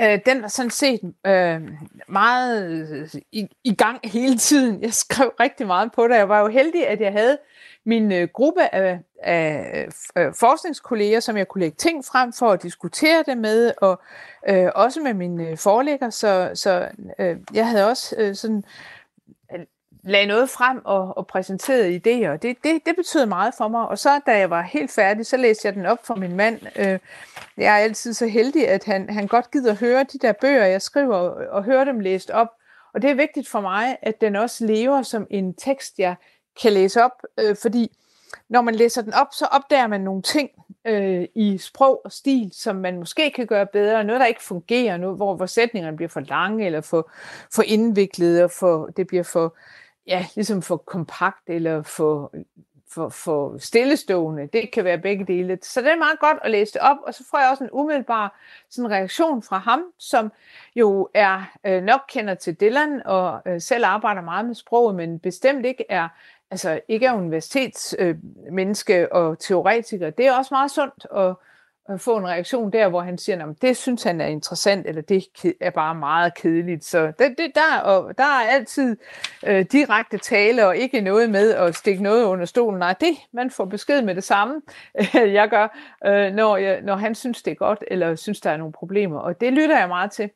[0.00, 1.60] Øh, den var sådan set øh,
[2.08, 4.82] meget øh, i, i gang hele tiden.
[4.82, 6.14] Jeg skrev rigtig meget på det.
[6.14, 7.38] Jeg var jo heldig, at jeg havde
[7.86, 12.62] min øh, gruppe af, af øh, forskningskolleger, som jeg kunne lægge ting frem for at
[12.62, 14.02] diskutere det med, og
[14.48, 16.10] øh, også med mine øh, forlægger.
[16.10, 16.88] Så, så
[17.18, 18.64] øh, jeg havde også øh, sådan
[20.06, 22.36] lagde noget frem og, og præsenterede idéer.
[22.36, 23.88] Det, det, det betød meget for mig.
[23.88, 26.60] Og så da jeg var helt færdig, så læste jeg den op for min mand.
[26.76, 26.98] Øh,
[27.56, 30.82] jeg er altid så heldig, at han, han godt gider høre de der bøger, jeg
[30.82, 32.48] skriver, og, og høre dem læst op.
[32.94, 36.14] Og det er vigtigt for mig, at den også lever som en tekst, jeg
[36.62, 37.90] kan læse op, øh, fordi
[38.48, 40.50] når man læser den op, så opdager man nogle ting
[40.84, 44.04] øh, i sprog og stil, som man måske kan gøre bedre.
[44.04, 47.10] Noget, der ikke fungerer, noget, hvor, hvor sætningerne bliver for lange, eller for,
[47.54, 49.54] for indviklede, og for, det bliver for
[50.06, 52.34] ja, ligesom for kompakt eller for,
[52.90, 54.48] for, for stillestående.
[54.52, 55.58] Det kan være begge dele.
[55.62, 57.70] Så det er meget godt at læse det op, og så får jeg også en
[57.72, 58.40] umiddelbar
[58.70, 60.32] sådan reaktion fra ham, som
[60.76, 65.18] jo er øh, nok kender til Dylan og øh, selv arbejder meget med sproget, men
[65.18, 66.08] bestemt ikke er
[66.50, 70.10] altså ikke er universitetsmenneske øh, og teoretiker.
[70.10, 71.34] Det er også meget sundt at
[71.98, 75.24] få en reaktion der, hvor han siger, at det synes han er interessant, eller det
[75.60, 76.84] er bare meget kedeligt.
[76.84, 78.96] Så det, det, der, og der er altid
[79.46, 82.78] øh, direkte tale, og ikke noget med at stikke noget under stolen.
[82.78, 84.62] Nej, det, man får besked med det samme,
[85.14, 88.56] jeg gør, øh, når, jeg, når han synes, det er godt, eller synes, der er
[88.56, 89.18] nogle problemer.
[89.18, 90.30] Og det lytter jeg meget til.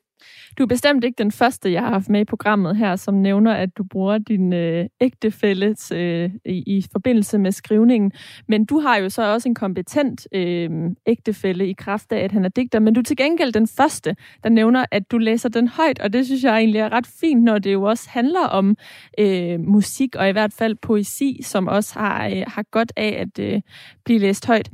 [0.58, 3.52] Du er bestemt ikke den første, jeg har haft med i programmet her, som nævner,
[3.52, 8.12] at du bruger din øh, ægtefælle øh, i, i forbindelse med skrivningen.
[8.48, 10.70] Men du har jo så også en kompetent øh,
[11.06, 12.78] ægtefælle i kraft af, at han er digter.
[12.78, 15.98] Men du er til gengæld den første, der nævner, at du læser den højt.
[15.98, 18.76] Og det synes jeg egentlig er ret fint, når det jo også handler om
[19.18, 23.44] øh, musik, og i hvert fald poesi, som også har, øh, har godt af at
[23.44, 23.60] øh,
[24.04, 24.70] blive læst højt.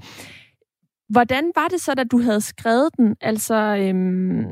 [1.08, 3.16] Hvordan var det så, da du havde skrevet den?
[3.20, 4.44] Altså, øhm,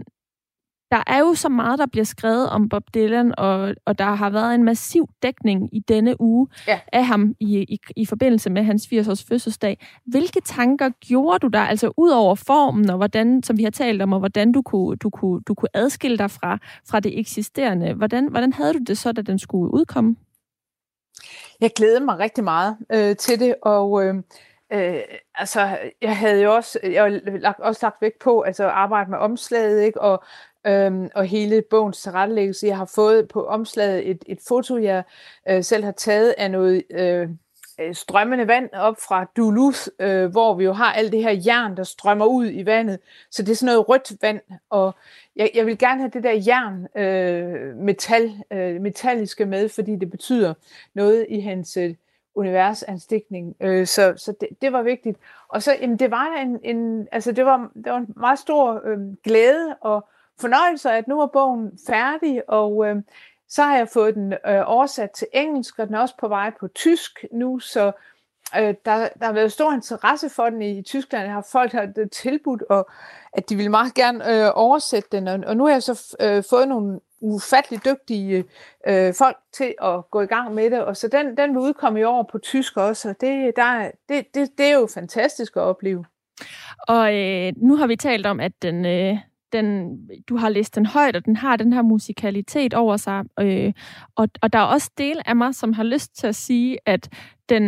[0.93, 4.30] der er jo så meget, der bliver skrevet om Bob Dylan, og, og der har
[4.30, 6.80] været en massiv dækning i denne uge ja.
[6.93, 9.86] af ham i, i, i forbindelse med hans 80-års fødselsdag.
[10.07, 14.03] Hvilke tanker gjorde du der, altså ud over formen, og hvordan, som vi har talt
[14.03, 17.95] om, og hvordan du kunne, du kunne, du kunne adskille dig fra, fra det eksisterende?
[17.95, 20.16] Hvordan, hvordan havde du det så, da den skulle udkomme?
[21.61, 24.05] Jeg glædede mig rigtig meget øh, til det, og...
[24.05, 24.14] Øh,
[24.74, 25.03] Øh,
[25.34, 29.18] altså, jeg havde jo også, jeg har også lagt vægt på altså, at arbejde med
[29.18, 30.01] omslaget, ikke?
[30.01, 30.24] Og,
[30.67, 32.67] øhm, og hele bogens tilrettelæggelse.
[32.67, 35.03] Jeg har fået på omslaget et, et foto, jeg
[35.49, 37.29] øh, selv har taget af noget øh,
[37.81, 41.77] øh, strømmende vand op fra Duluth, øh, hvor vi jo har alt det her jern,
[41.77, 42.99] der strømmer ud i vandet.
[43.31, 44.41] Så det er sådan noget rødt vand,
[44.71, 44.95] og
[45.37, 50.11] jeg, jeg vil gerne have det der jern, øh, metal, øh, metalliske med, fordi det
[50.11, 50.55] betyder
[50.95, 51.95] noget i hans øh,
[52.35, 53.57] universanstikning.
[53.61, 55.19] Øh, så så det, det var vigtigt.
[55.49, 58.81] Og så, jamen, det var en, en, altså det var, det var en meget stor
[58.85, 60.09] øh, glæde og
[60.41, 62.97] fornøjelse, at nu er bogen færdig, og øh,
[63.49, 66.53] så har jeg fået den øh, oversat til engelsk, og den er også på vej
[66.61, 67.93] på tysk nu, så
[68.57, 71.24] øh, der, der har været stor interesse for den i Tyskland.
[71.24, 72.91] Jeg har folk har øh, tilbudt, og
[73.33, 76.45] at de vil meget gerne øh, oversætte den, og, og nu har jeg så øh,
[76.51, 78.45] fået nogle ufattelig dygtige
[78.87, 82.01] øh, folk til at gå i gang med det, og så den, den vil udkomme
[82.01, 85.62] i år på tysk også, og det, der, det, det, det er jo fantastisk at
[85.62, 86.05] opleve.
[86.89, 89.18] Og øh, nu har vi talt om, at den, øh,
[89.53, 89.98] den,
[90.28, 93.24] du har læst den højt, og den har den her musikalitet over sig.
[93.40, 93.72] Øh,
[94.16, 97.09] og, og der er også del af mig, som har lyst til at sige, at
[97.48, 97.62] den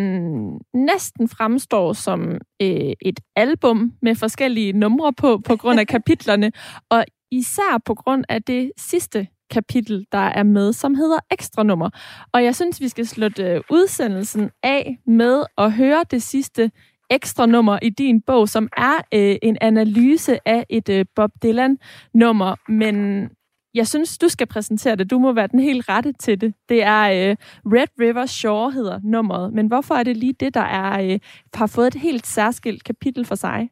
[0.75, 6.53] næsten fremstår som øh, et album med forskellige numre på, på grund af kapitlerne,
[6.91, 11.91] og især på grund af det sidste kapitel, der er med, som hedder ekstra nummer.
[12.33, 16.71] Og jeg synes, vi skal slutte udsendelsen af med at høre det sidste
[17.11, 22.57] ekstra nummer i din bog, som er øh, en analyse af et øh, Bob Dylan-nummer,
[22.69, 23.29] men
[23.75, 25.11] jeg synes, du skal præsentere det.
[25.11, 26.55] Du må være den helt rette til det.
[26.69, 27.37] Det er øh,
[27.67, 31.19] Red River Shore hedder nummeret, men hvorfor er det lige det, der er, øh,
[31.55, 33.69] har fået et helt særskilt kapitel for sig?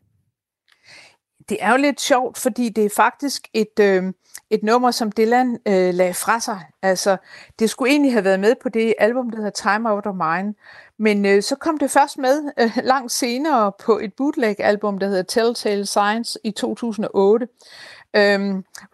[1.52, 4.12] Det er jo lidt sjovt, fordi det er faktisk et, øh,
[4.50, 6.60] et nummer, som Dylan øh, lagde fra sig.
[6.82, 7.16] Altså,
[7.58, 10.54] det skulle egentlig have været med på det album, der hedder Time Out of Mine,
[10.98, 15.22] men øh, så kom det først med øh, langt senere på et bootleg-album, der hedder
[15.22, 17.48] Telltale Science i 2008,
[18.16, 18.20] øh,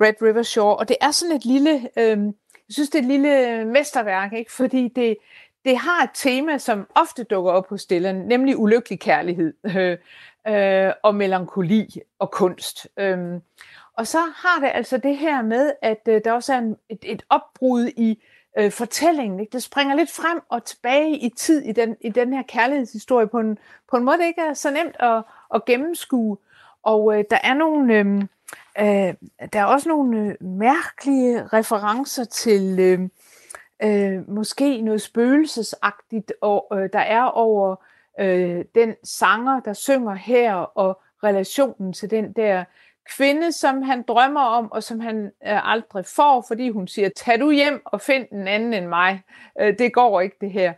[0.01, 2.19] Red River Shore, og det er sådan et lille, øh,
[2.55, 4.53] jeg synes det er et lille mesterværk, ikke?
[4.53, 5.17] fordi det,
[5.65, 9.97] det har et tema, som ofte dukker op hos Dylan, nemlig ulykkelig kærlighed øh,
[10.49, 12.87] øh, og melankoli og kunst.
[12.97, 13.41] Øhm,
[13.97, 16.99] og så har det altså det her med, at øh, der også er en, et,
[17.03, 18.23] et opbrud i
[18.59, 19.41] øh, fortællingen.
[19.41, 19.53] Ikke?
[19.53, 23.39] Det springer lidt frem og tilbage i tid i den, i den her kærlighedshistorie på
[23.39, 23.59] en,
[23.91, 25.23] på en måde, det ikke er så nemt at,
[25.55, 26.37] at gennemskue.
[26.83, 27.95] Og øh, der er nogle...
[27.95, 28.23] Øh,
[28.81, 29.15] øh,
[29.53, 33.09] der er også nogle øh, mærkelige referencer til øh,
[33.83, 37.77] øh, måske noget spøgelsesagtigt, og, øh, der er over
[38.19, 42.65] øh, den sanger, der synger her, og relationen til den der
[43.17, 47.41] kvinde, som han drømmer om, og som han øh, aldrig får, fordi hun siger, tag
[47.41, 49.23] du hjem og find en anden end mig.
[49.61, 50.73] Øh, det går ikke det her.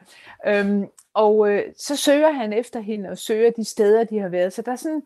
[0.46, 4.52] Øhm, og øh, så søger han efter hende, og søger de steder, de har været.
[4.52, 5.02] Så der er sådan,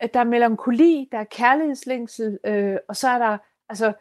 [0.00, 3.92] at der er melankoli, der er kærlighedslængsel, øh, og så er der altså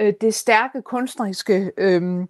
[0.00, 2.26] øh, det stærke kunstneriske øh,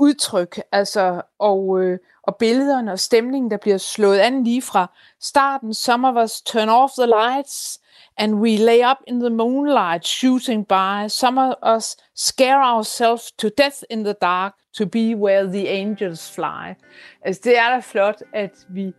[0.00, 5.74] udtryk, altså, og, øh, og billederne og stemningen, der bliver slået an lige fra starten.
[5.74, 7.80] Some of us turn off the lights,
[8.16, 11.08] and we lay up in the moonlight shooting by.
[11.08, 16.30] Some of us scare ourselves to death in the dark to be where the angels
[16.34, 16.74] fly.
[17.22, 18.92] Altså, det er da flot, at vi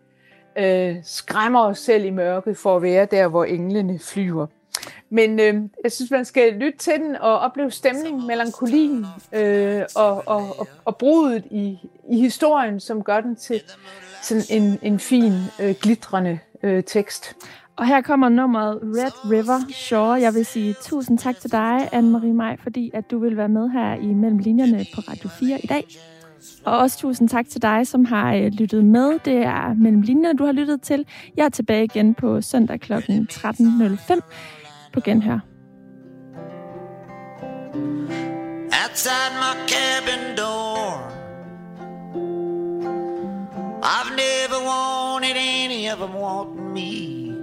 [0.58, 4.48] øh, skræmmer os selv i mørket for at være der, hvor englene flyver.
[5.10, 10.24] Men øh, jeg synes, man skal lytte til den og opleve stemningen, melankolien øh, og,
[10.28, 11.78] og, og, og brudet i,
[12.12, 13.62] i historien, som gør den til
[14.24, 17.36] sådan en, en fin, øh, glitrende øh, tekst.
[17.76, 20.22] Og her kommer nummeret Red River Shore.
[20.22, 23.70] Jeg vil sige tusind tak til dig, Anne-Marie Maj, fordi at du vil være med
[23.70, 25.84] her i Mellem Linjerne på Radio 4 i dag.
[26.66, 29.20] Og også tusind tak til dig, som har øh, lyttet med.
[29.26, 31.06] Det er Mellem Linjerne, du har lyttet til.
[31.38, 32.94] Jeg er tilbage igen på søndag kl.
[32.94, 34.22] 13.05
[34.94, 35.40] på genhør.
[38.84, 41.12] Outside my cabin door
[43.84, 47.36] I've never wanted any of them wanting me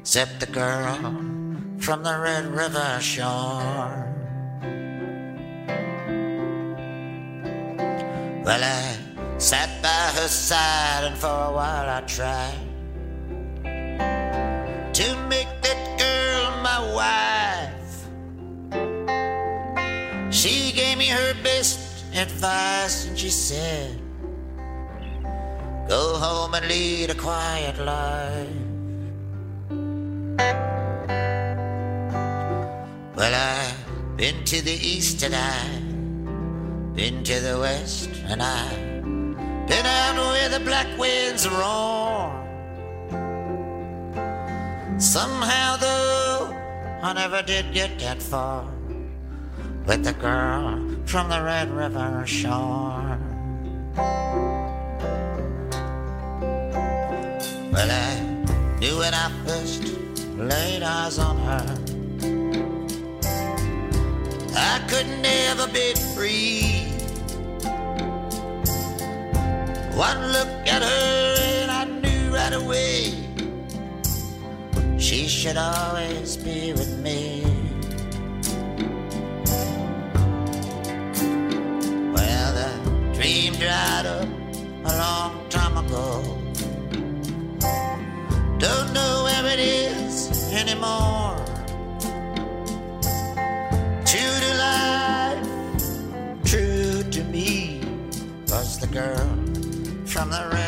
[0.00, 0.96] except the girl
[1.78, 4.08] from the Red River shore.
[8.44, 8.96] Well, I
[9.38, 12.71] sat by her side, and for a while I tried
[22.14, 23.98] advice and she said,
[25.88, 28.48] Go home and lead a quiet life.
[33.16, 39.04] Well, I've been to the east and I've been to the west and I've
[39.68, 42.30] been out where the black winds roar.
[44.98, 46.56] Somehow, though,
[47.02, 48.70] I never did get that far
[49.86, 53.18] with the girl from the Red River shore.
[57.72, 58.20] Well, I
[58.78, 59.98] knew when I first
[60.36, 61.78] laid eyes on her,
[64.54, 66.88] I could never be free.
[69.96, 73.12] One look at her and I knew right away
[74.98, 77.51] she should always be with me.
[83.62, 84.28] dried up
[84.90, 86.06] a long time ago.
[88.58, 91.36] Don't know where it is anymore.
[94.10, 95.48] True to life,
[96.44, 97.80] true to me,
[98.48, 99.28] was the girl
[100.06, 100.61] from the rain.